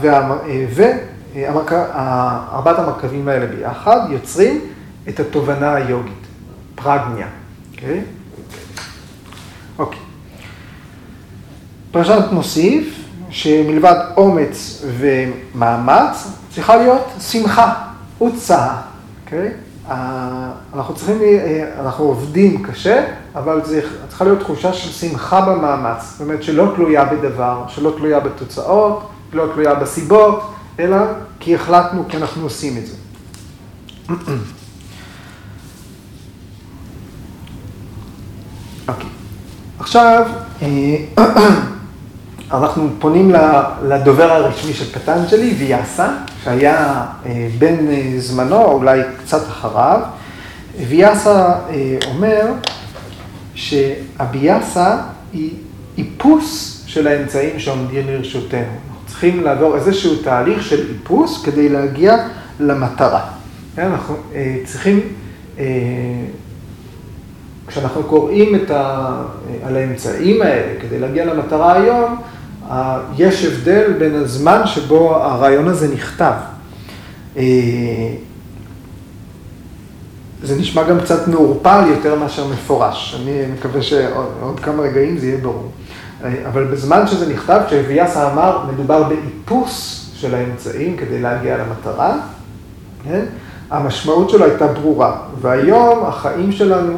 [1.36, 4.62] וארבעת המרכיבים האלה ביחד יוצרים
[5.10, 6.23] את התובנה היוגית,
[6.76, 7.28] פרגניה.
[7.72, 8.02] אוקיי?
[9.80, 10.00] אוקיי.
[11.92, 17.74] פרשת מוסיף שמלבד אומץ ומאמץ צריכה להיות שמחה,
[18.18, 18.82] הוצאה,
[19.26, 19.52] אוקיי?
[20.74, 21.18] אנחנו צריכים,
[21.80, 23.06] אנחנו עובדים קשה,
[23.36, 23.62] אבל
[24.08, 26.12] צריכה להיות תחושה של שמחה במאמץ.
[26.12, 30.98] זאת אומרת שלא תלויה בדבר, שלא תלויה בתוצאות, לא תלויה בסיבות, אלא
[31.40, 32.96] כי החלטנו כי אנחנו עושים את זה.
[38.88, 39.10] אוקיי.
[39.80, 40.26] עכשיו,
[40.62, 40.68] אה,
[42.52, 43.36] אנחנו פונים
[43.84, 46.08] לדובר הרשמי של פטנג'לי, ויאסה,
[46.44, 50.00] שהיה אה, בן אה, זמנו, אולי קצת אחריו.
[50.88, 51.54] ויאסה
[52.06, 52.52] אומר
[53.56, 54.98] שהביאסה
[55.34, 55.52] היא
[55.98, 58.60] איפוס של האמצעים שעומדים לרשותנו.
[58.60, 62.16] אנחנו צריכים לעבור איזשהו תהליך של איפוס כדי להגיע
[62.60, 63.22] למטרה.
[63.76, 64.16] כן, אנחנו
[64.66, 65.00] צריכים,
[67.68, 69.24] כשאנחנו קוראים ה,
[69.64, 72.16] על האמצעים האלה כדי להגיע למטרה היום,
[73.18, 76.34] יש הבדל בין הזמן שבו הרעיון הזה נכתב.
[77.38, 77.44] אה,
[80.44, 83.22] זה נשמע גם קצת מעורפל יותר מאשר מפורש.
[83.22, 85.72] אני מקווה שעוד כמה רגעים זה יהיה ברור.
[86.24, 92.18] אה, אבל בזמן שזה נכתב, כשאביאסה אמר, מדובר באיפוס של האמצעים כדי להגיע למטרה,
[93.04, 93.26] כן?
[93.70, 95.18] המשמעות שלו הייתה ברורה.
[95.42, 96.98] והיום החיים שלנו,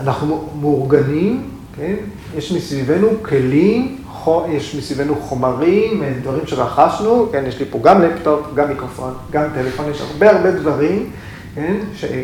[0.00, 1.42] אנחנו מאורגנים
[1.76, 1.94] כן?
[2.36, 3.96] יש מסביבנו כלים,
[4.48, 7.44] יש מסביבנו חומרים, דברים שרכשנו, כן?
[7.46, 11.10] יש לי פה גם לפטופ, גם מיקרופון, גם טלפון, יש הרבה הרבה דברים,
[11.54, 11.76] כן?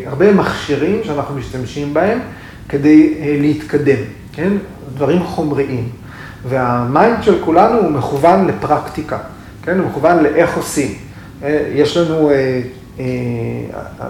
[0.05, 2.19] הרבה מכשירים שאנחנו משתמשים בהם
[2.69, 4.53] כדי אה, להתקדם, כן?
[4.95, 5.89] דברים חומריים.
[6.49, 9.17] והמיינד של כולנו הוא מכוון לפרקטיקה,
[9.63, 9.79] כן?
[9.79, 10.93] הוא מכוון לאיך עושים.
[11.43, 12.61] אה, יש לנו, אה,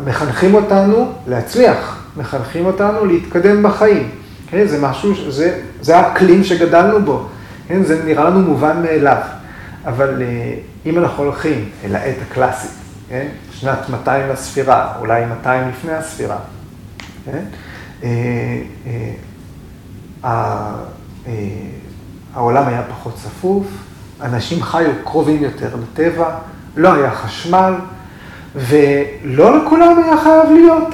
[0.06, 4.10] מחנכים אותנו להצליח, מחנכים אותנו להתקדם בחיים.
[4.48, 7.26] כן, זה משהו, זה, זה האקלים שגדלנו בו,
[7.68, 9.18] כן, זה נראה לנו מובן מאליו.
[9.86, 10.54] אבל אה,
[10.86, 12.72] אם אנחנו הולכים אל העת הקלאסית,
[13.10, 16.38] כן, שנת 200 לספירה, אולי 200 לפני הספירה,
[17.26, 17.44] כן?
[22.34, 23.66] העולם היה פחות צפוף,
[24.22, 26.36] אנשים חיו קרובים יותר לטבע,
[26.76, 27.74] לא היה חשמל,
[28.56, 30.88] ולא לכולם היה חייב להיות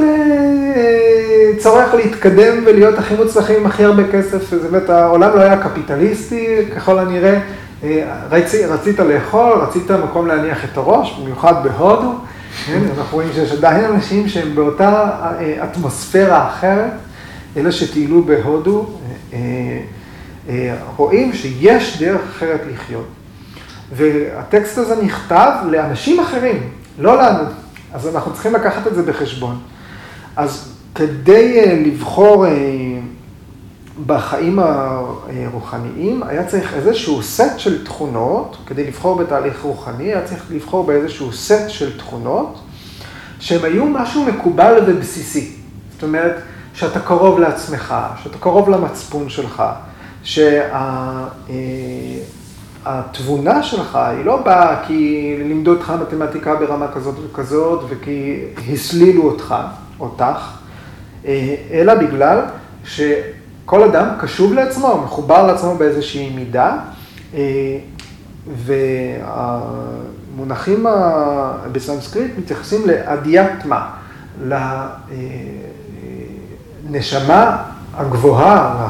[1.58, 6.66] צורך להתקדם ולהיות הכי מוצלחים עם הכי הרבה כסף, זאת אומרת, העולם לא היה קפיטליסטי,
[6.76, 7.40] ככל הנראה,
[8.30, 12.14] רצית, רצית לאכול, רצית מקום להניח את הראש, במיוחד בהודו,
[12.66, 12.80] כן?
[12.98, 15.10] אנחנו רואים שיש עדיין אנשים שהם באותה
[15.64, 16.92] אטמוספירה אחרת,
[17.58, 18.86] אלה שטיילו בהודו,
[20.96, 23.08] רואים שיש דרך אחרת לחיות.
[23.96, 26.60] והטקסט הזה נכתב לאנשים אחרים,
[27.00, 27.44] לא לנו,
[27.94, 29.60] אז אנחנו צריכים לקחת את זה בחשבון.
[30.36, 32.46] אז כדי לבחור
[34.06, 40.86] בחיים הרוחניים, היה צריך איזשהו סט של תכונות, כדי לבחור בתהליך רוחני, היה צריך לבחור
[40.86, 42.60] באיזשהו סט של תכונות,
[43.40, 45.56] שהם היו משהו מקובל ובסיסי.
[45.94, 46.36] זאת אומרת,
[46.74, 49.64] שאתה קרוב לעצמך, שאתה קרוב למצפון שלך,
[52.84, 59.56] שהתבונה שלך היא לא באה כי לימדו אותך מתמטיקה ברמה כזאת וכזאת, וכי הסלילו אותך,
[60.00, 60.52] אותך,
[61.72, 62.42] אלא בגלל
[62.86, 66.78] שכל אדם קשוב לעצמו, מחובר לעצמו באיזושהי מידה,
[70.38, 70.86] והמונחים
[71.72, 73.90] בסנסקריט מתייחסים לאדיאטמה,
[76.90, 77.58] לנשמה
[77.98, 78.90] הגבוהה,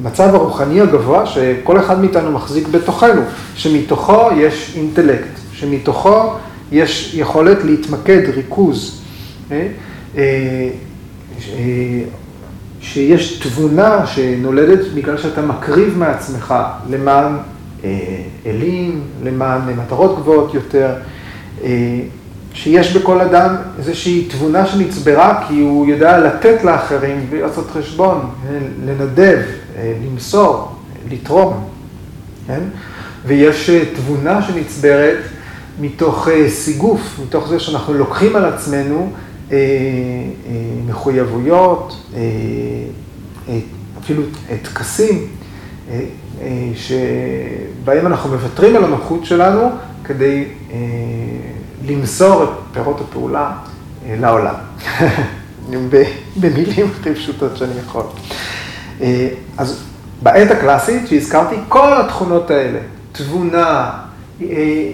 [0.00, 3.22] למצב הרוחני הגבוה שכל אחד מאיתנו מחזיק בתוכנו,
[3.54, 6.32] שמתוכו יש אינטלקט, שמתוכו
[6.72, 9.02] יש יכולת להתמקד, ריכוז.
[12.80, 16.54] שיש תבונה שנולדת בגלל שאתה מקריב מעצמך
[16.90, 17.32] למען
[18.46, 20.88] אלים, למען מטרות גבוהות יותר,
[22.54, 28.20] שיש בכל אדם איזושהי תבונה שנצברה כי הוא יודע לתת לאחרים ולעשות חשבון,
[28.86, 29.38] לנדב,
[29.78, 30.72] למסור,
[31.10, 31.68] לתרום,
[32.46, 32.60] כן?
[33.26, 35.18] ויש תבונה שנצברת
[35.80, 39.12] מתוך סיגוף, מתוך זה שאנחנו לוקחים על עצמנו
[40.86, 42.10] מחויבויות,
[43.98, 44.22] אפילו
[44.62, 45.28] טקסים,
[46.74, 49.68] שבהם אנחנו מוותרים על הנוחות שלנו
[50.04, 50.44] כדי
[51.86, 53.52] למסור את פירות הפעולה
[54.08, 54.54] לעולם.
[56.40, 58.02] במילים הכי פשוטות שאני יכול.
[59.58, 59.82] אז
[60.22, 62.78] בעת הקלאסית שהזכרתי, כל התכונות האלה,
[63.12, 63.90] תבונה,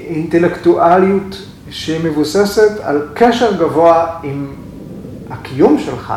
[0.09, 4.47] אינטלקטואליות שמבוססת על קשר גבוה עם
[5.31, 6.15] הקיום שלך,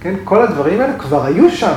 [0.00, 1.74] כן, כל הדברים האלה כבר היו שם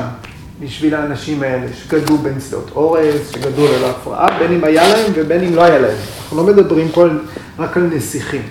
[0.62, 5.44] בשביל האנשים האלה, שגדלו בין שדות אורז, שגדלו ללא הפרעה, בין אם היה להם ובין
[5.44, 5.98] אם לא היה להם.
[6.22, 7.06] אנחנו לא מדברים פה
[7.60, 8.42] רק על נסיכים.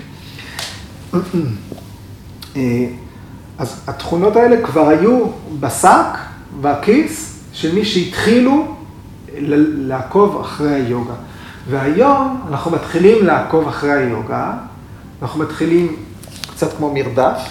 [3.57, 5.25] אז התכונות האלה כבר היו
[5.59, 6.17] בשק,
[6.61, 8.75] בכיס, של מי שהתחילו
[9.37, 11.13] לעקוב אחרי היוגה.
[11.69, 14.53] והיום אנחנו מתחילים לעקוב אחרי היוגה,
[15.21, 15.95] אנחנו מתחילים
[16.51, 17.41] קצת כמו מרדף,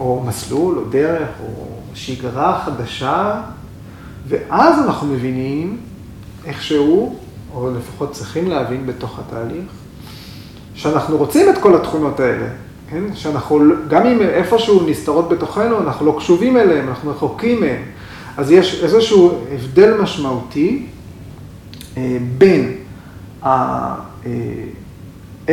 [0.00, 3.40] או מסלול, או דרך, או שגרה חדשה,
[4.28, 5.80] ואז אנחנו מבינים
[6.46, 7.18] איכשהו,
[7.54, 9.64] או לפחות צריכים להבין בתוך התהליך,
[10.74, 12.46] שאנחנו רוצים את כל התכונות האלה,
[12.90, 13.02] כן?
[13.14, 17.82] שאנחנו, גם אם איפשהו נסתרות בתוכנו, אנחנו לא קשובים אליהם, אנחנו רחוקים מהם.
[18.36, 20.86] אז יש איזשהו הבדל משמעותי
[22.38, 22.74] בין
[23.42, 23.98] העת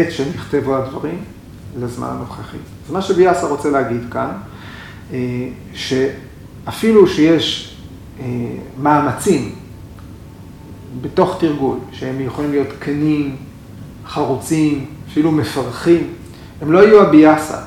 [0.10, 1.24] שנכתבו הדברים
[1.80, 2.58] לזמן הנוכחי.
[2.88, 4.32] אז מה שביאסה רוצה להגיד כאן,
[5.74, 7.78] שאפילו שיש
[8.82, 9.56] מאמצים
[11.02, 13.36] בתוך תרגול, שהם יכולים להיות כנים,
[14.08, 16.08] חרוצים, אפילו מפרכים,
[16.62, 17.58] הם לא יהיו הביאסה.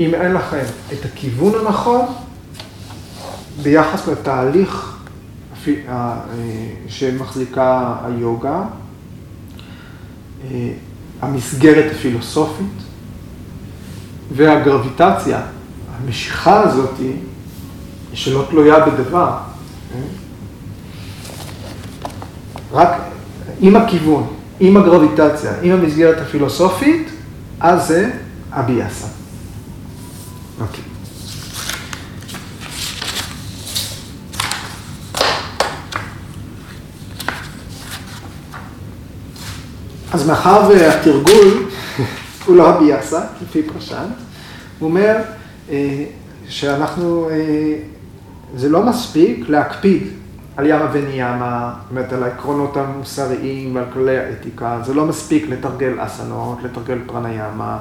[0.00, 2.06] אם אין לכם את הכיוון הנכון
[3.62, 4.96] ביחס לתהליך
[6.88, 8.62] שמחזיקה היוגה,
[11.22, 12.82] המסגרת הפילוסופית
[14.32, 15.40] והגרביטציה,
[15.96, 16.94] המשיכה הזאת
[18.12, 19.38] שלא תלויה בדבר.
[22.72, 22.90] רק
[23.60, 24.26] עם הכיוון,
[24.60, 27.08] עם הגרביטציה, עם המסגרת הפילוסופית,
[27.60, 28.10] אז זה
[28.52, 29.06] הביאסה.
[30.60, 30.84] אוקיי.
[40.16, 41.66] אז מאחר והתרגול
[42.46, 44.04] הוא לא הביאסה, לפי פרשן,
[44.78, 45.16] הוא אומר
[46.48, 47.28] שאנחנו,
[48.56, 50.02] זה לא מספיק להקפיד
[50.56, 55.92] על ימה וניאמה, זאת אומרת על העקרונות המוסריים ועל כללי האתיקה, זה לא מספיק לתרגל
[55.98, 57.78] אסנות, לתרגל פרניאמה,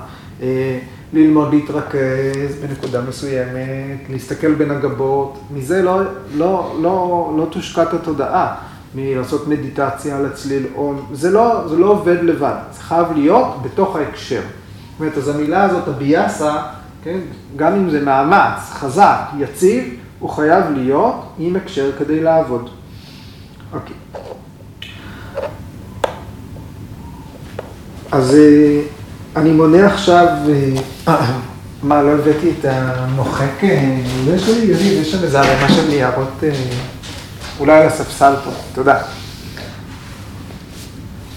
[1.14, 6.02] ללמוד להתרכז בנקודה מסוימת, להסתכל בין הגבות, מזה לא,
[6.36, 8.56] לא, לא, לא תושקט התודעה,
[8.96, 13.96] מלעשות מדיטציה על הצליל און, זה לא, זה לא עובד לבד, זה חייב להיות בתוך
[13.96, 14.42] ההקשר.
[14.42, 16.58] זאת אומרת, אז המילה הזאת, הביאסה,
[17.04, 17.20] כן,
[17.56, 19.84] גם אם זה מאמץ חזק, יציב,
[20.20, 22.70] הוא חייב להיות עם הקשר כדי לעבוד.
[23.74, 23.96] אוקיי.
[28.12, 28.82] אז אה,
[29.36, 30.28] אני מונה עכשיו,
[31.08, 31.26] אה,
[31.84, 33.64] מה, לא הבאתי את המוחק,
[34.28, 36.44] יש לי, יש שם איזה ערימה של ניירות,
[37.60, 38.98] אולי על הספסל פה, תודה.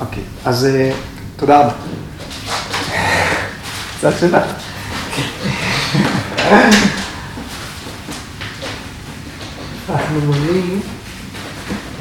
[0.00, 0.68] אוקיי, אז
[1.36, 1.72] תודה רבה.
[4.00, 4.42] צד שלך.
[9.90, 10.80] אנחנו מונים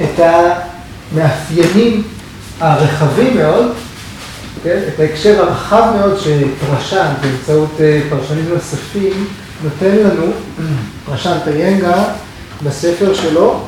[0.04, 2.04] את המאפיינים
[2.60, 3.72] הרחבים מאוד,
[4.64, 4.80] כן?
[4.88, 9.28] את ההקשר הרחב מאוד שפרשן, באמצעות אה, פרשנים נוספים,
[9.64, 10.32] נותן לנו,
[11.06, 12.04] פרשן טיינגה,
[12.64, 13.68] בספר שלו,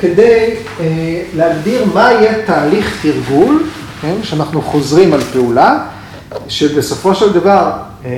[0.00, 3.62] כדי אה, להגדיר מה יהיה תהליך תרגול,
[4.00, 4.14] כן?
[4.22, 5.86] שאנחנו חוזרים על פעולה,
[6.48, 7.72] שבסופו של דבר,
[8.04, 8.10] אה,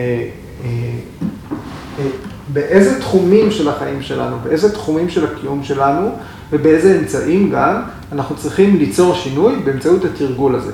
[2.53, 6.11] באיזה תחומים של החיים שלנו, באיזה תחומים של הקיום שלנו
[6.53, 10.72] ובאיזה אמצעים גם, אנחנו צריכים ליצור שינוי באמצעות התרגול הזה.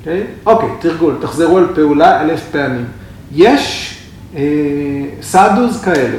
[0.00, 0.20] אוקיי?
[0.20, 0.46] Okay?
[0.46, 2.84] אוקיי, okay, תרגול, תחזרו על פעולה אלף פעמים.
[3.34, 3.94] יש
[4.36, 4.42] אה,
[5.22, 6.18] סעדוז כאלה,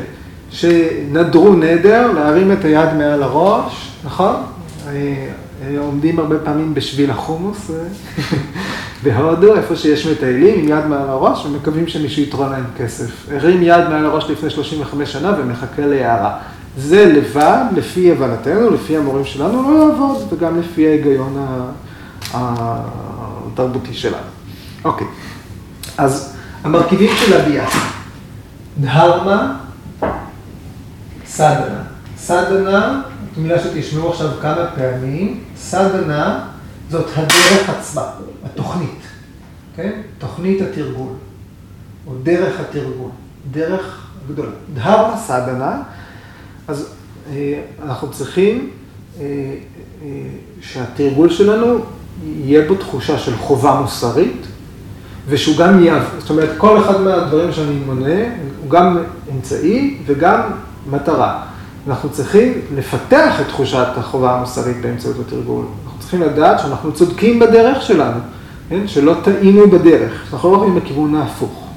[0.51, 4.35] שנדרו נדר, להרים את היד מעל הראש, נכון?
[4.87, 4.91] אה,
[5.63, 7.71] אה, עומדים הרבה פעמים בשביל החומוס
[9.03, 13.25] בהודו, איפה שיש מטיילים, עם יד מעל הראש, ומקווים שמישהו יתרון להם כסף.
[13.31, 16.37] הרים יד מעל הראש לפני 35 שנה ומחכה להערה.
[16.77, 21.47] זה לבד, לפי הבנתנו, לפי המורים שלנו, לא יעבוד, וגם לפי ההיגיון
[22.33, 24.23] התרבותי שלנו.
[24.85, 25.07] אוקיי,
[25.97, 27.73] אז המרכיבים של הביאס,
[28.77, 29.55] דהרמה,
[31.25, 31.81] סדנה.
[32.17, 33.01] סדנה
[33.37, 36.47] מילה שתשמעו עכשיו כמה פעמים, סדנה
[36.89, 38.03] זאת הדרך עצמה,
[38.45, 38.99] התוכנית,
[39.75, 40.01] כן?
[40.17, 41.13] תוכנית התרגול,
[42.07, 43.09] או דרך התרגול,
[43.51, 44.51] דרך גדולה.
[44.73, 45.81] דהרמה סדנה,
[46.67, 46.93] אז
[47.31, 48.69] אה, אנחנו צריכים
[49.19, 49.25] אה,
[50.01, 50.07] אה,
[50.61, 51.79] שהתרגול שלנו
[52.23, 54.47] יהיה בו תחושה של חובה מוסרית,
[55.27, 58.21] ושהוא גם יהיה, זאת אומרת, כל אחד מהדברים שאני מונה,
[58.61, 58.97] הוא גם
[59.31, 60.41] אמצעי וגם
[60.89, 61.48] מטרה.
[61.89, 65.65] אנחנו צריכים לפתח את תחושת החובה המוסרית באמצעות התרגול.
[65.83, 68.19] אנחנו צריכים לדעת שאנחנו צודקים בדרך שלנו,
[68.69, 68.87] כן?
[68.87, 71.67] שלא טעינו בדרך, אנחנו לא הולכים בכיוון ההפוך.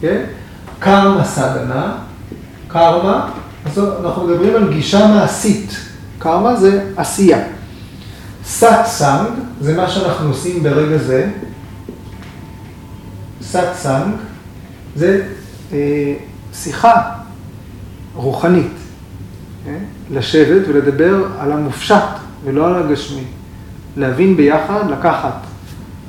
[0.00, 0.24] כן?
[0.78, 1.96] קרמה סדנה,
[2.68, 3.30] קרמה,
[3.66, 5.76] אז אנחנו מדברים על גישה מעשית.
[6.18, 7.38] קרמה זה עשייה.
[8.44, 9.28] סאט סאנג,
[9.60, 11.30] זה מה שאנחנו עושים ברגע זה.
[13.42, 14.14] סאט סאנג,
[14.96, 15.22] זה
[15.72, 16.14] אה,
[16.54, 17.02] שיחה
[18.14, 18.83] רוחנית.
[20.10, 22.04] לשבת ולדבר על המופשט
[22.44, 23.24] ולא על הגשמי.
[23.96, 25.36] להבין ביחד, לקחת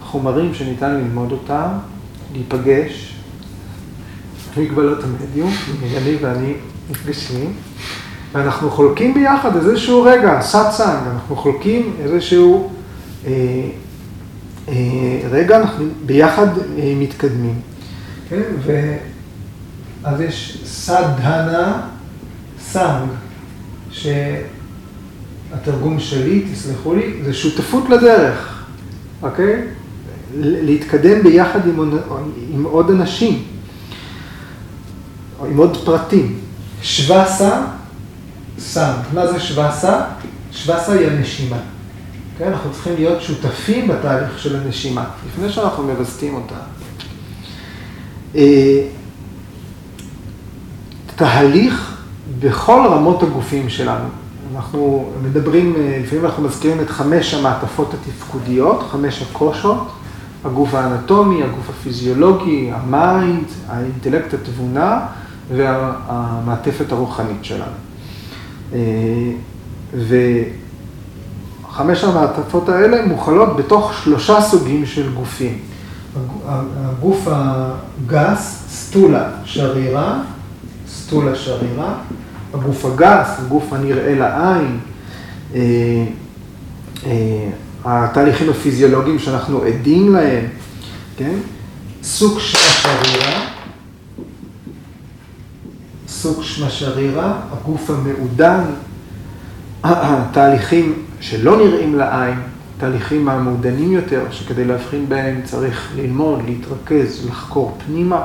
[0.01, 1.67] חומרים שניתן ללמוד אותם,
[2.33, 3.15] להיפגש,
[4.57, 5.51] מגבלות המדיום,
[5.97, 6.53] אני ואני
[6.89, 7.53] נפגשים,
[8.33, 12.71] ואנחנו חולקים ביחד איזשהו רגע, סאצאנג, אנחנו חולקים איזשהו
[13.27, 13.31] אה,
[14.67, 14.73] אה,
[15.31, 17.59] רגע, אנחנו ביחד אה, מתקדמים.
[18.29, 18.41] כן?
[18.65, 21.81] ואז יש סדהנה
[22.59, 23.09] סאנג.
[25.51, 28.63] שהתרגום שלי, תסלחו לי, זה שותפות לדרך,
[29.21, 29.61] אוקיי?
[30.37, 31.99] להתקדם ביחד עם,
[32.53, 33.43] עם עוד אנשים,
[35.39, 36.39] או עם עוד פרטים.
[36.81, 37.61] שווסה,
[38.59, 38.93] סם.
[39.13, 40.01] מה זה שווסה?
[40.51, 41.57] שווסה היא הנשימה.
[42.37, 42.47] כן?
[42.47, 46.55] אנחנו צריכים להיות שותפים בתהליך של הנשימה, לפני שאנחנו מווסתים אותה.
[48.35, 48.81] אה,
[51.15, 51.94] תהליך
[52.45, 54.05] בכל רמות הגופים שלנו.
[54.55, 59.87] אנחנו מדברים, אה, לפעמים אנחנו מזכירים את חמש המעטפות התפקודיות, חמש הקושות,
[60.45, 64.99] הגוף האנטומי, הגוף הפיזיולוגי, ה mind, האינטלקט, התבונה
[65.55, 67.71] והמעטפת הרוחנית שלנו.
[68.73, 68.79] אה,
[71.67, 75.59] וחמש המעטפות האלה מוכלות בתוך שלושה סוגים של גופים.
[76.47, 80.21] הגוף הגס, סטולה, שרירה,
[80.87, 81.93] סטולה שרירה,
[82.55, 84.79] הגוף הגס, הגוף הנראה לעין,
[85.55, 85.61] אה,
[87.05, 87.49] אה,
[87.85, 90.45] התהליכים הפיזיולוגיים שאנחנו עדים להם,
[91.17, 91.35] כן?
[92.03, 93.47] סוג שרירה,
[96.07, 98.61] סוג שרירה, הגוף המעודן,
[99.83, 102.39] התהליכים שלא נראים לעין,
[102.77, 108.21] תהליכים המעודנים יותר, שכדי להבחין בהם צריך ללמוד, להתרכז, לחקור פנימה.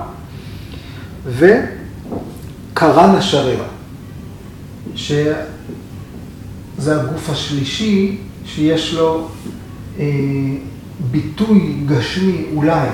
[1.26, 3.66] וקרנה שררה,
[4.94, 5.40] שזה
[7.00, 9.28] הגוף השלישי שיש לו
[9.98, 10.04] אה,
[11.10, 12.88] ביטוי גשמי אולי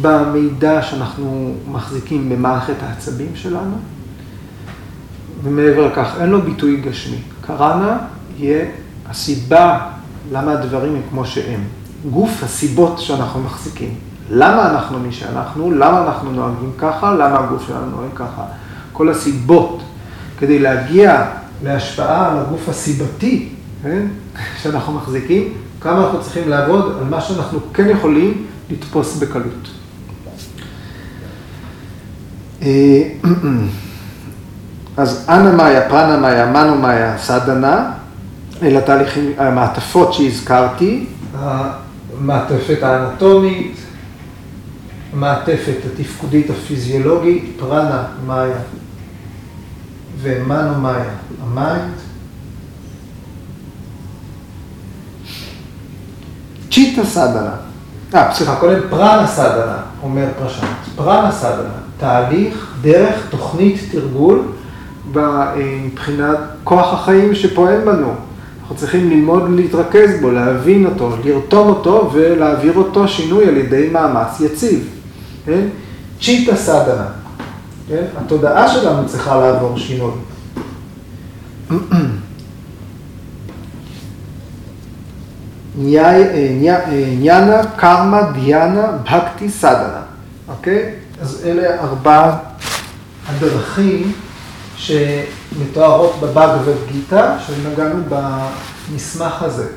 [0.00, 3.76] במידע שאנחנו מחזיקים במערכת העצבים שלנו,
[5.42, 7.18] ומעבר לכך אין לו ביטוי גשמי.
[7.40, 7.98] קראנה
[8.36, 8.64] יהיה
[9.08, 9.90] הסיבה
[10.32, 11.60] למה הדברים הם כמו שהם.
[12.10, 13.94] גוף הסיבות שאנחנו מחזיקים.
[14.30, 18.44] למה אנחנו מי שאנחנו, למה אנחנו נוהגים ככה, למה הגוף שלנו נוהג ככה.
[18.92, 19.82] כל הסיבות
[20.44, 21.24] כדי להגיע
[21.62, 23.48] להשפעה על הגוף הסיבתי,
[23.82, 24.06] כן,
[24.62, 29.68] שאנחנו מחזיקים, כמה אנחנו צריכים לעבוד על מה שאנחנו כן יכולים לתפוס בקלות.
[32.62, 33.02] אה,
[34.96, 37.90] אז מאיה, פרנה מאיה, מנו מאיה, סדנה,
[38.62, 41.06] אלה התהליכים, המעטפות שהזכרתי,
[41.38, 43.76] המעטפת האנטומית,
[45.12, 48.56] המעטפת התפקודית הפיזיולוגית, פרנה מאיה
[50.22, 51.10] ומנו מאיה,
[51.42, 51.94] ה mind.
[56.70, 57.54] צ'יטה סדנה,
[58.14, 64.42] אה, סליחה, קודם פרנה סדנה, אומר פרשנט, פרנה סדנה, תהליך, דרך, תוכנית, תרגול,
[65.86, 68.14] מבחינת כוח החיים שפועל בנו.
[68.60, 74.40] אנחנו צריכים ללמוד להתרכז בו, להבין אותו, לרתום אותו ולהעביר אותו שינוי על ידי מאמץ
[74.40, 74.88] יציב.
[75.46, 75.66] כן?
[76.20, 77.06] צ'יטה סדנה.
[77.88, 78.04] כן?
[78.16, 80.12] התודעה שלנו צריכה לעבור שינוי.
[85.76, 90.02] ניאנה, קרמה, דיאנה, בקטי, סדנה.
[90.48, 90.94] אוקיי?
[91.20, 92.36] אז אלה ארבע
[93.26, 94.12] הדרכים
[94.76, 99.68] שמתוארות בבאגבד גיתא, שנגענו במסמך הזה,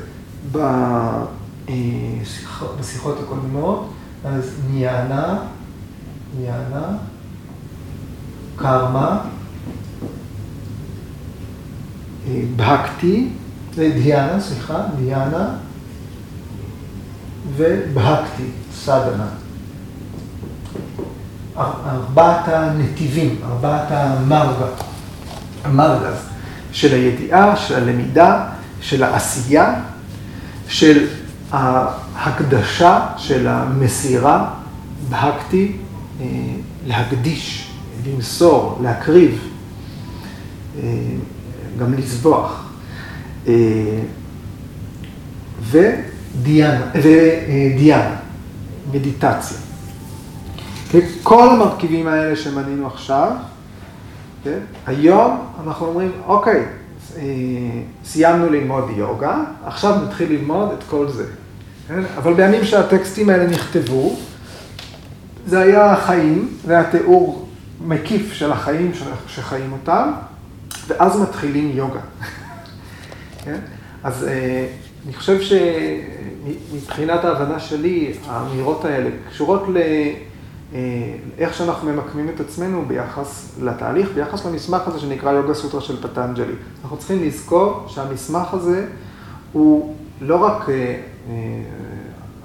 [2.80, 3.90] בשיחות הקודמות,
[4.24, 5.38] אז ניאנה,
[6.38, 6.96] ניאנה,
[8.58, 9.18] קרמה,
[12.56, 13.28] בהקטי,
[13.74, 15.48] דיאנה, סליחה, דיאנה,
[17.56, 19.28] ובהקטי, סדנה.
[21.56, 24.66] ארבעת הנתיבים, ארבעת המרגה,
[25.64, 26.28] המרגז,
[26.72, 28.46] של הידיעה, של הלמידה,
[28.80, 29.74] של העשייה,
[30.68, 31.06] של
[31.52, 34.50] ההקדשה, של המסירה,
[35.08, 35.76] בהקתי,
[36.20, 36.26] אה,
[36.86, 37.67] להקדיש,
[38.06, 39.48] למסור, להקריב,
[40.82, 40.88] אה,
[41.78, 42.64] גם לזבוח.
[43.46, 43.54] אה,
[45.70, 48.16] ודיאנה, ודיאנה,
[48.92, 49.58] מדיטציה.
[51.22, 53.32] כל המרכיבים האלה שמנינו עכשיו,
[54.44, 54.58] כן?
[54.86, 56.64] היום אנחנו אומרים, אוקיי,
[57.16, 57.22] אה,
[58.04, 61.26] סיימנו ללמוד יוגה, עכשיו נתחיל ללמוד את כל זה.
[61.88, 62.02] כן?
[62.16, 64.16] אבל בימים שהטקסטים האלה נכתבו,
[65.46, 67.47] זה היה החיים, זה היה תיאור
[67.80, 68.92] מקיף של החיים
[69.28, 70.12] שחיים אותם,
[70.86, 72.00] ואז מתחילים יוגה.
[73.44, 73.58] כן?
[74.04, 74.66] אז אה,
[75.06, 79.62] אני חושב שמבחינת ההבנה שלי, האמירות האלה קשורות.
[79.76, 80.12] אה,
[81.38, 86.52] איך שאנחנו ממקמים את עצמנו ביחס לתהליך, ביחס למסמך הזה שנקרא יוגה סוטרה של פטנג'לי.
[86.82, 88.86] אנחנו צריכים לזכור שהמסמך הזה
[89.52, 91.00] הוא לא רק, אה,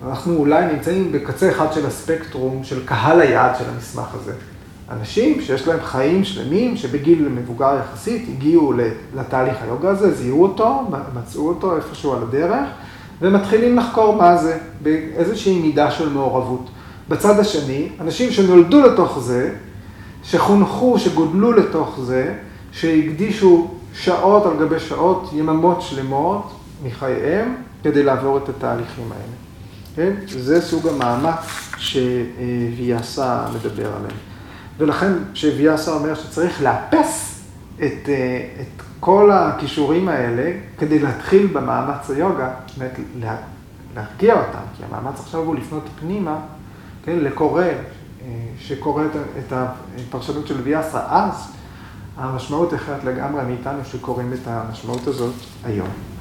[0.07, 4.33] אנחנו אולי נמצאים בקצה אחד של הספקטרום של קהל היעד של המסמך הזה.
[4.99, 8.73] אנשים שיש להם חיים שלמים, שבגיל מבוגר יחסית הגיעו
[9.15, 12.67] לתהליך היוגה הזה, זיהו אותו, מצאו אותו איפשהו על הדרך,
[13.21, 16.69] ומתחילים לחקור מה זה, באיזושהי מידה של מעורבות.
[17.09, 19.55] בצד השני, אנשים שנולדו לתוך זה,
[20.23, 22.33] שחונכו, שגודלו לתוך זה,
[22.71, 26.51] שהקדישו שעות על גבי שעות, יממות שלמות
[26.83, 29.33] מחייהם, כדי לעבור את התהליכים האלה.
[29.95, 30.13] כן?
[30.27, 31.39] זה סוג המאמץ
[31.77, 34.32] שוויאסה מדבר עליהם.
[34.77, 37.41] ולכן כשוויאסה אומר שצריך לאפס
[37.75, 38.09] את,
[38.61, 42.99] את כל הכישורים האלה כדי להתחיל במאמץ היוגה, באמת
[43.95, 46.39] להרגיע אותם, כי המאמץ עכשיו הוא לפנות פנימה
[47.03, 47.71] כן, לקורא, אה,
[48.59, 49.03] שקורא
[49.39, 51.53] את הפרשנות של ויאסה אז,
[52.17, 56.12] המשמעות אחרת לגמרי מאיתנו שקוראים את המשמעות הזאת היום.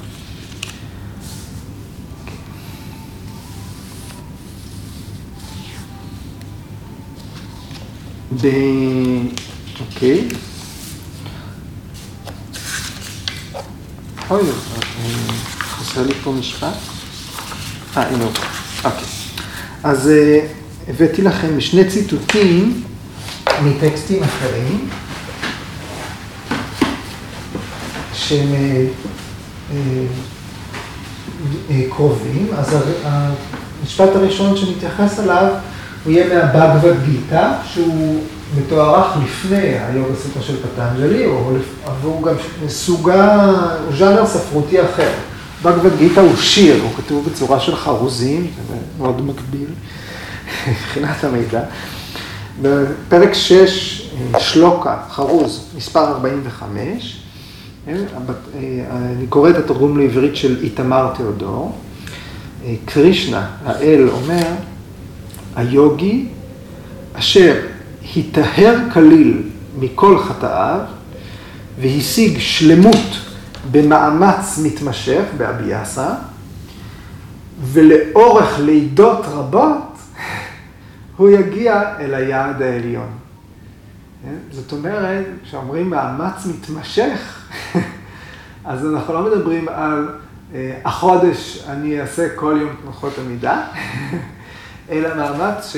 [8.41, 8.47] ב...
[9.81, 10.29] אוקיי.
[14.31, 16.75] אוי, אה, חסר לי פה משפט.
[17.97, 18.33] אה, הנה הוא.
[18.85, 19.05] אוקיי.
[19.85, 20.09] אז...
[20.09, 20.47] אה,
[20.89, 22.83] הבאתי לכם שני ציטוטים
[23.63, 24.89] מטקסטים אחרים,
[28.15, 28.47] שהם
[31.71, 32.47] אה, קרובים.
[32.57, 35.55] אז המשפט הראשון שנתייחס אליו
[36.05, 38.23] הוא יהיה מהבגבד גיתא, שהוא
[38.59, 41.27] מתוארך לפני היוגה סוטרה של פטנג'לי,
[42.01, 42.35] והוא גם
[42.69, 43.45] סוגה,
[43.87, 45.11] הוא ז'אנר ספרותי אחר.
[45.63, 49.69] בגבד גיטה הוא שיר, הוא כתוב בצורה של חרוזים, זה מאוד מקביל
[50.69, 51.61] מבחינת המידע.
[52.63, 57.23] בפרק 6, שלוקה, חרוז, מספר 45,
[57.89, 57.95] אה,
[58.91, 61.79] אני קורא את התרגום לעברית של איתמר תיאודור.
[62.65, 64.47] אה, קרישנה, האל, אומר,
[65.57, 66.29] היוגי
[67.15, 67.67] אשר
[68.15, 69.43] היטהר כליל
[69.79, 70.81] מכל חטאיו
[71.81, 73.23] והשיג שלמות
[73.71, 76.15] במאמץ מתמשך באביאסה,
[77.63, 79.99] ולאורך לידות רבות
[81.17, 83.11] הוא יגיע אל היעד העליון.
[84.23, 84.35] כן?
[84.51, 87.49] זאת אומרת, כשאומרים מאמץ מתמשך,
[88.65, 90.09] אז אנחנו לא מדברים על
[90.55, 93.65] אה, החודש אני אעשה כל יום תנוחות עמידה,
[94.93, 95.75] אלא מאמץ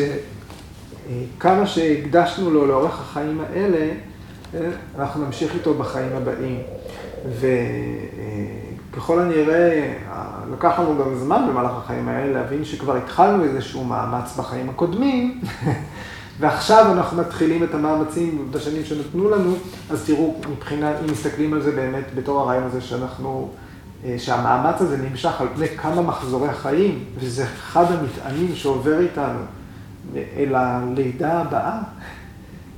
[1.39, 3.91] שכמה שהקדשנו לו לאורך החיים האלה,
[4.55, 6.63] אה, אנחנו נמשיך איתו בחיים הבאים.
[8.91, 9.95] וככל הנראה,
[10.53, 15.41] לקח לנו גם זמן במהלך החיים האלה להבין שכבר התחלנו איזשהו מאמץ בחיים הקודמים,
[16.41, 19.55] ועכשיו אנחנו מתחילים את המאמצים בשנים שנתנו לנו,
[19.91, 23.59] אז תראו, מבחינה, אם מסתכלים על זה באמת בתור הרעיון הזה שאנחנו, אה,
[24.19, 29.39] שהמאמץ הזה נמשך על פני כמה מחזורי חיים, וזה אחד המטענים שעובר איתנו
[30.15, 31.79] אל הלידה הבאה,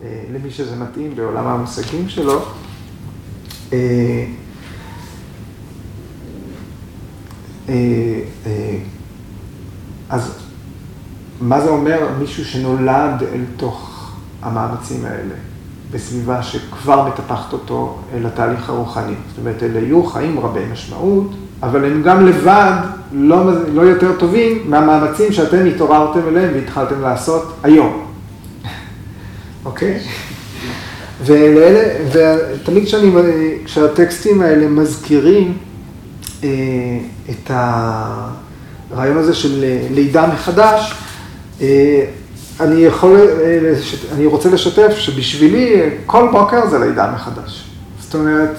[0.02, 2.42] אה, למי שזה מתאים בעולם המושגים שלו.
[3.72, 4.26] אה,
[10.10, 10.38] אז
[11.40, 14.12] מה זה אומר מישהו שנולד אל תוך
[14.42, 15.34] המאמצים האלה,
[15.90, 19.14] בסביבה שכבר מטפחת אותו אל התהליך הרוחני.
[19.28, 21.30] זאת אומרת, אלה יהיו חיים רבי משמעות,
[21.62, 22.72] אבל הם גם לבד
[23.12, 28.06] לא, לא יותר טובים מהמאמצים שאתם התעוררתם אליהם והתחלתם לעשות היום.
[29.64, 30.00] אוקיי?
[31.24, 33.10] ולאלה, ותמיד כשאני,
[33.64, 35.58] כשהטקסטים האלה מזכירים
[36.44, 36.48] אה,
[37.30, 40.94] את הרעיון הזה של לידה מחדש,
[41.60, 42.04] אה,
[42.60, 43.72] אני יכול, אה,
[44.14, 47.70] אני רוצה לשתף שבשבילי כל בוקר זה לידה מחדש.
[48.00, 48.56] זאת אומרת,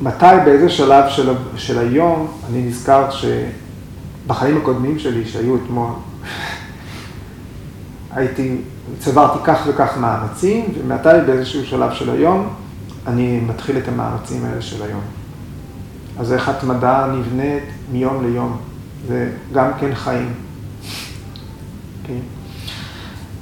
[0.00, 5.90] מתי, באיזה שלב של, של היום, אני נזכר שבחיים הקודמים שלי, שהיו אתמול,
[8.16, 8.56] הייתי,
[8.98, 12.48] צברתי כך וכך מאמצים, ומתי באיזשהו שלב של היום,
[13.06, 15.02] אני מתחיל את המאמצים האלה של היום.
[16.18, 17.62] אז איך התמדה נבנית
[17.92, 18.56] מיום ליום.
[19.08, 20.49] זה גם כן חיים.
[22.10, 22.20] כן.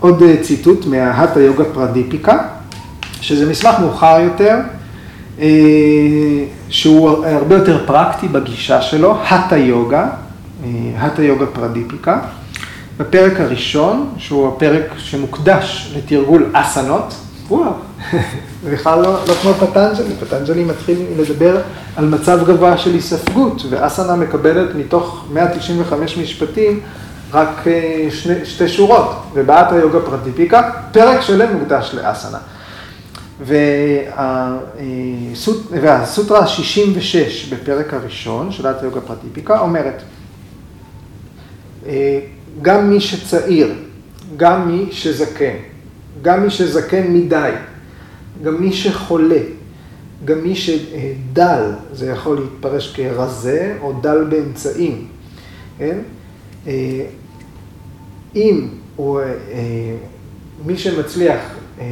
[0.00, 2.38] עוד אה, ציטוט מההטה יוגה פרדיפיקה,
[3.20, 4.56] שזה מסמך מאוחר יותר,
[5.40, 5.46] אה,
[6.68, 10.08] שהוא הרבה יותר פרקטי בגישה שלו, הטה יוגה,
[10.96, 12.20] הטה יוגה פרדיפיקה.
[12.98, 17.14] בפרק הראשון, שהוא הפרק שמוקדש לתרגול אסנות,
[17.48, 17.72] וואו,
[18.64, 21.60] זה בכלל לא, לא כמו פטנג'לי, פטנג'לי מתחיל לדבר
[21.96, 26.80] על מצב גבוה של היספגות, ואסנה מקבלת מתוך 195 משפטים
[27.32, 32.38] רק אה, שני, שתי שורות, ובאת היוגה פרטיפיקה, פרק שלם מוקדש לאסנה.
[35.70, 40.02] והסוטרה ה-66 בפרק הראשון של דת היוגה פרטיפיקה אומרת,
[41.86, 42.20] אה,
[42.62, 43.74] גם מי שצעיר,
[44.36, 45.54] גם מי שזקן,
[46.22, 47.50] גם מי שזקן מדי,
[48.42, 49.40] גם מי שחולה,
[50.24, 51.62] גם מי שדל,
[51.92, 55.06] זה יכול להתפרש כרזה או דל באמצעים,
[55.78, 55.98] כן?
[56.68, 57.06] אה,
[58.34, 59.26] אם הוא, אה,
[60.66, 61.40] מי שמצליח
[61.80, 61.84] אה,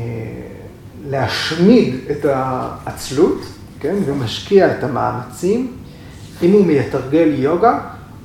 [1.08, 3.42] להשמיד את העצלות,
[3.80, 5.72] כן, ומשקיע את המאמצים,
[6.42, 7.78] אם הוא מתרגל יוגה,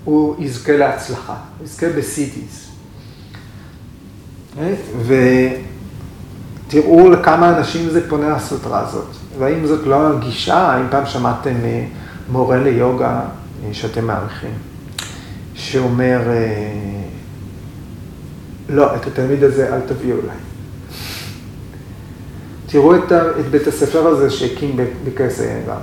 [0.03, 2.71] הוא יזכה להצלחה, יזכה בסיטיס.
[6.67, 9.07] ותראו לכמה אנשים זה פונה הסוטרה הזאת.
[9.39, 11.85] והאם זאת לא הגישה, האם פעם שמעתם אה,
[12.31, 13.21] מורה ליוגה
[13.65, 14.53] אה, שאתם מעריכים,
[15.61, 16.73] שאומר, אה,
[18.69, 20.37] לא, את התלמיד הזה אל תביאו אליי.
[22.67, 25.75] תראו את, את בית הספר הזה שהקים בקייסאיינגה,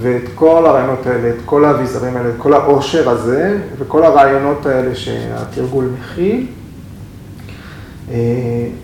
[0.00, 4.94] ואת כל הרעיונות האלה, את כל האביזרים האלה, את כל העושר הזה, וכל הרעיונות האלה
[4.94, 6.46] שהתרגול מכיל,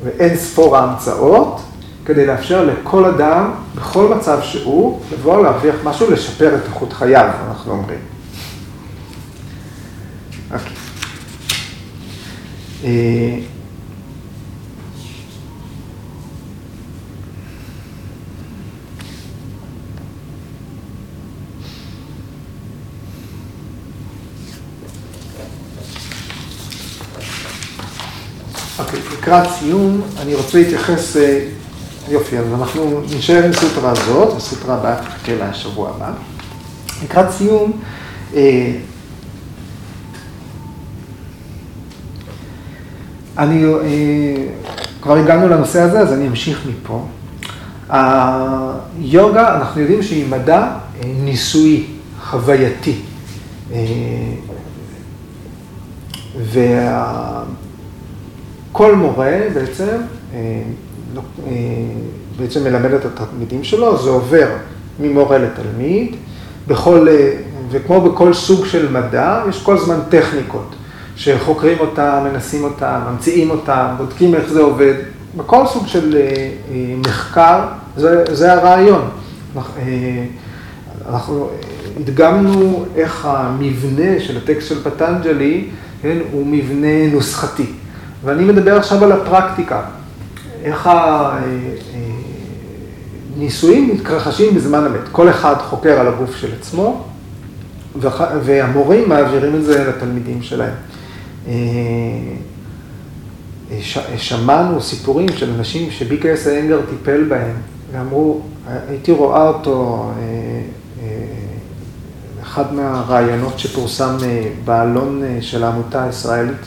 [0.04, 1.60] ואין ספור ההמצאות,
[2.04, 7.72] כדי לאפשר לכל אדם, בכל מצב שהוא, לבוא להרוויח משהו, לשפר את איכות חייו, אנחנו
[7.72, 7.98] אומרים.
[7.98, 8.18] Okay.
[10.50, 10.58] אוקיי.
[10.58, 10.72] אה, אוקיי,
[29.28, 31.16] לקראת סיום, אני רוצה להתייחס,
[32.08, 36.12] יופי, אז אנחנו נשאר עם סוטרה הזאת, הסוטרה הבאה תחכה לשבוע הבא.
[37.04, 37.80] לקראת סיום,
[43.38, 43.64] אני,
[45.02, 47.06] כבר הגענו לנושא הזה, אז אני אמשיך מפה.
[47.90, 50.68] היוגה, אנחנו יודעים שהיא מדע
[51.04, 51.84] ניסויי,
[52.30, 52.94] חווייתי.
[58.72, 59.96] וכל מורה בעצם,
[62.38, 64.48] בעצם מלמד את התלמידים שלו, זה עובר
[65.00, 66.16] ממורה לתלמיד,
[66.66, 67.08] בכל,
[67.70, 70.74] וכמו בכל סוג של מדע, יש כל הזמן טכניקות,
[71.18, 74.94] שחוקרים אותם, מנסים אותם, ממציאים אותם, בודקים איך זה עובד.
[75.36, 76.18] בכל סוג של
[77.06, 77.60] מחקר,
[77.96, 79.08] זה, זה הרעיון.
[81.08, 81.48] אנחנו
[82.00, 85.64] הדגמנו איך המבנה של הטקסט של פטנג'לי,
[86.02, 87.66] כן, הוא מבנה נוסחתי.
[88.24, 89.82] ואני מדבר עכשיו על הפרקטיקה,
[90.62, 90.90] איך
[93.36, 95.08] הניסויים מתרחשים בזמן אמת.
[95.12, 97.04] כל אחד חוקר על הגוף של עצמו,
[98.44, 100.74] והמורים מעבירים את זה לתלמידים שלהם.
[104.16, 107.56] שמענו סיפורים של אנשים שביקרס האנגר טיפל בהם,
[107.92, 108.40] ואמרו,
[108.88, 110.10] הייתי רואה אותו,
[112.42, 114.16] אחד מהרעיונות שפורסם
[114.64, 116.66] בעלון של העמותה הישראלית,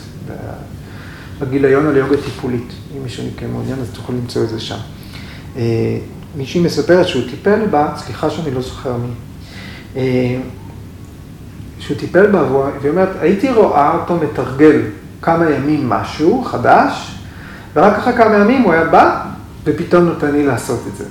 [1.40, 2.72] בגיליון על יוגה טיפולית.
[2.96, 4.78] אם מישהו מכם מעוניין, אז תוכלו למצוא את זה שם.
[6.36, 9.10] מישהי מספרת שהוא טיפל בה, סליחה שאני לא זוכר מי,
[11.86, 14.80] שהוא טיפל בה, והיא אומרת, הייתי רואה אותו מתרגל
[15.22, 17.18] כמה ימים משהו חדש,
[17.74, 19.22] ורק אחרי כמה ימים הוא היה בא,
[19.64, 21.04] ופתאום נותן לי לעשות את זה.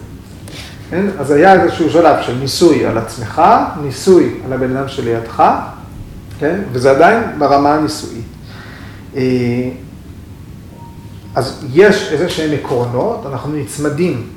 [0.89, 1.05] כן?
[1.19, 3.41] אז היה איזשהו שלב של ניסוי על עצמך,
[3.83, 5.43] ניסוי על הבן אדם שלידך,
[6.39, 6.59] כן?
[6.71, 8.25] וזה עדיין ברמה הניסויית.
[11.35, 14.27] אז יש איזה שהם עקרונות, אנחנו נצמדים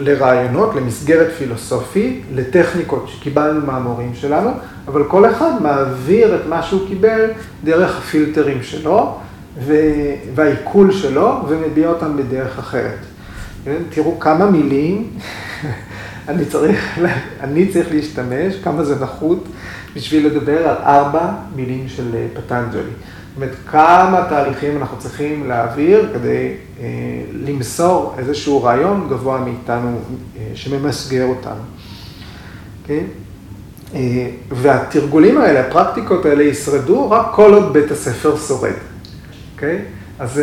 [0.00, 4.50] לרעיונות, למסגרת פילוסופית, לטכניקות שקיבלנו מהמורים שלנו,
[4.88, 7.30] אבל כל אחד מעביר את מה שהוא קיבל
[7.64, 9.18] דרך הפילטרים שלו
[10.34, 12.98] והעיכול שלו, ומביע אותם בדרך אחרת.
[13.90, 15.10] תראו כמה מילים
[16.28, 16.98] אני צריך,
[17.44, 19.44] אני צריך להשתמש, כמה זה נחות,
[19.94, 22.90] בשביל לדבר על ארבע מילים של פטנג'לי.
[23.38, 26.86] אומרת, כמה תהליכים אנחנו צריכים להעביר כדי אה,
[27.32, 29.98] למסור איזשהו רעיון גבוה מאיתנו,
[30.36, 31.60] אה, שממסגר אותנו.
[32.86, 33.04] כן?
[33.94, 38.72] אה, והתרגולים האלה, הפרקטיקות האלה ישרדו רק כל עוד בית הספר שורד.
[39.54, 39.78] אוקיי?
[40.18, 40.42] אז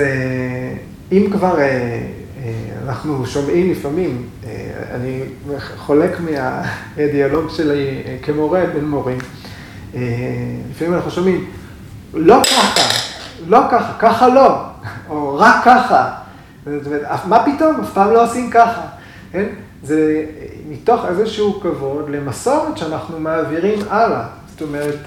[1.11, 1.57] אם כבר
[2.85, 4.23] אנחנו שומעים לפעמים,
[4.91, 5.19] אני
[5.77, 9.17] חולק מהדיאלוג שלי כמורה בין מורים,
[10.71, 11.45] לפעמים אנחנו שומעים,
[12.13, 12.81] לא ככה,
[13.47, 14.57] לא ככה, ככה לא,
[15.09, 16.09] או רק ככה.
[16.65, 18.81] זאת אומרת, מה פתאום, אף פעם לא עושים ככה,
[19.31, 19.45] כן?
[19.83, 20.25] זה
[20.69, 24.23] מתוך איזשהו כבוד למסורת שאנחנו מעבירים הלאה.
[24.51, 24.99] זאת אומרת,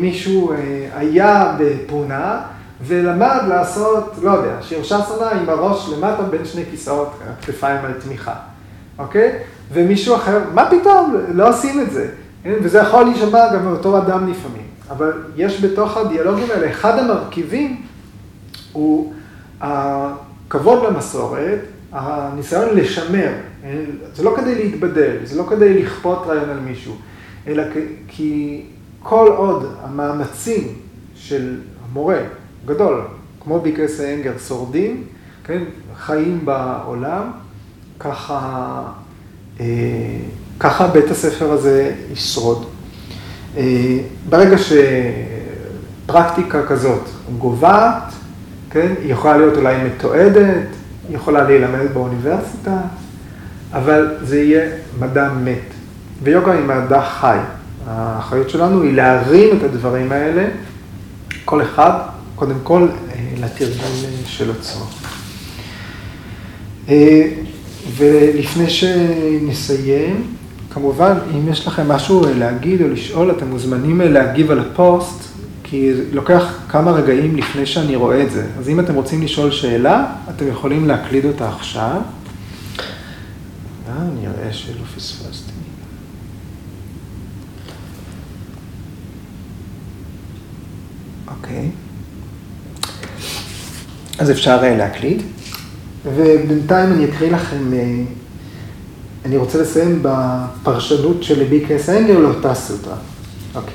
[0.00, 0.52] מישהו
[0.94, 2.40] היה בפונה
[2.86, 8.34] ולמד לעשות, לא יודע, שירשסנה עם הראש למטה בין שני כיסאות, כתפיים על תמיכה,
[8.98, 9.38] אוקיי?
[9.72, 12.08] ומישהו אחר, מה פתאום, לא עושים את זה.
[12.44, 14.61] וזה יכול להישמע גם מאותו אדם לפעמים.
[14.90, 17.82] אבל יש בתוך הדיאלוגים האלה, אחד המרכיבים
[18.72, 19.14] הוא
[19.60, 21.58] הכבוד למסורת,
[21.92, 23.32] הניסיון לשמר.
[24.14, 26.94] זה לא כדי להתבדל, זה לא כדי לכפות רעיון על מישהו,
[27.46, 27.62] אלא
[28.08, 28.62] כי
[29.02, 30.74] כל עוד המאמצים
[31.14, 32.18] של המורה,
[32.66, 33.00] גדול,
[33.40, 35.04] כמו ביקרס האנגר, שורדים,
[35.44, 35.62] כן,
[35.96, 37.30] חיים בעולם,
[37.98, 38.82] ככה,
[40.60, 42.66] ככה בית הספר הזה ישרוד.
[44.28, 44.56] ברגע
[46.06, 48.12] שפרקטיקה כזאת גוועת,
[48.70, 50.68] כן, היא יכולה להיות אולי מתועדת,
[51.08, 52.76] היא יכולה להילמד באוניברסיטה,
[53.72, 55.58] אבל זה יהיה מדע מת.
[56.22, 57.38] ויוגה היא מדע חי.
[57.86, 60.48] האחריות שלנו היא להרים את הדברים האלה,
[61.44, 61.98] כל אחד,
[62.34, 62.88] קודם כל,
[63.40, 64.84] לתרגול של עצמו.
[67.96, 70.26] ולפני שנסיים,
[70.74, 75.24] כמובן, אם יש לכם משהו להגיד או לשאול, אתם מוזמנים להגיב על הפוסט,
[75.62, 78.46] כי לוקח כמה רגעים לפני שאני רואה את זה.
[78.58, 82.00] אז אם אתם רוצים לשאול שאלה, אתם יכולים להקליד אותה עכשיו.
[83.88, 85.52] אה, נראה שלא פספסתי.
[91.28, 91.70] אוקיי.
[94.18, 95.22] אז אפשר להקליד.
[96.04, 97.70] ובינתיים אני אקריא לכם,
[99.24, 102.96] אני רוצה לסיים בפרשנות של בי.קיי.אס איינגר לאותה סוטרה.
[103.54, 103.74] אוקיי.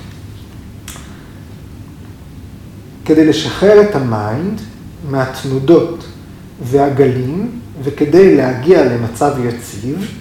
[3.06, 4.62] כדי לשחרר את ה mind,
[5.10, 6.06] מהתנודות
[6.64, 10.12] והגלים, וכדי להגיע למצב יציב,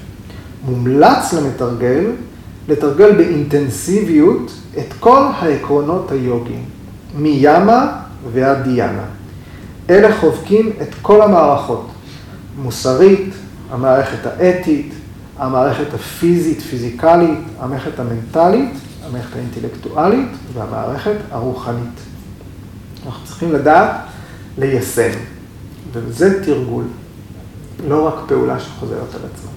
[0.64, 2.05] מומלץ למתרגל
[2.68, 6.64] לתרגל באינטנסיביות את כל העקרונות היוגיים,
[7.18, 7.93] מיאמה
[8.33, 9.05] ועד דיאנה.
[9.91, 11.87] אלה חובקים את כל המערכות,
[12.62, 13.35] מוסרית,
[13.70, 14.95] המערכת האתית,
[15.39, 18.70] המערכת הפיזית, פיזיקלית, המערכת המנטלית,
[19.07, 22.01] המערכת האינטלקטואלית והמערכת הרוחנית.
[23.07, 23.91] אנחנו צריכים לדעת
[24.59, 25.11] ליישם,
[25.93, 26.84] וזה תרגול,
[27.89, 29.51] לא רק פעולה שחוזרת על עצמה.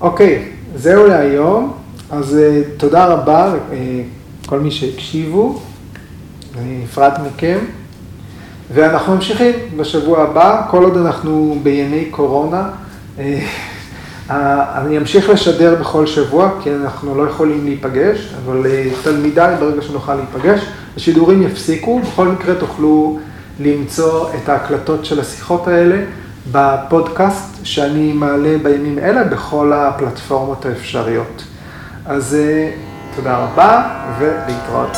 [0.00, 1.72] אוקיי, זהו להיום,
[2.10, 3.54] אז uh, תודה רבה
[4.44, 5.60] לכל מי שהקשיבו,
[6.58, 7.58] אני נפרד מכם,
[8.74, 12.70] ואנחנו ממשיכים בשבוע הבא, כל עוד אנחנו בימי קורונה.
[14.30, 18.66] אני אמשיך לשדר בכל שבוע, כי אנחנו לא יכולים להיפגש, אבל
[19.02, 20.60] תלמידיי, ברגע שנוכל להיפגש,
[20.96, 23.18] השידורים יפסיקו, בכל מקרה תוכלו
[23.60, 25.96] למצוא את ההקלטות של השיחות האלה
[26.52, 31.44] בפודקאסט שאני מעלה בימים אלה בכל הפלטפורמות האפשריות.
[32.06, 32.36] אז
[33.16, 33.82] תודה רבה
[34.18, 34.96] ולהתראות.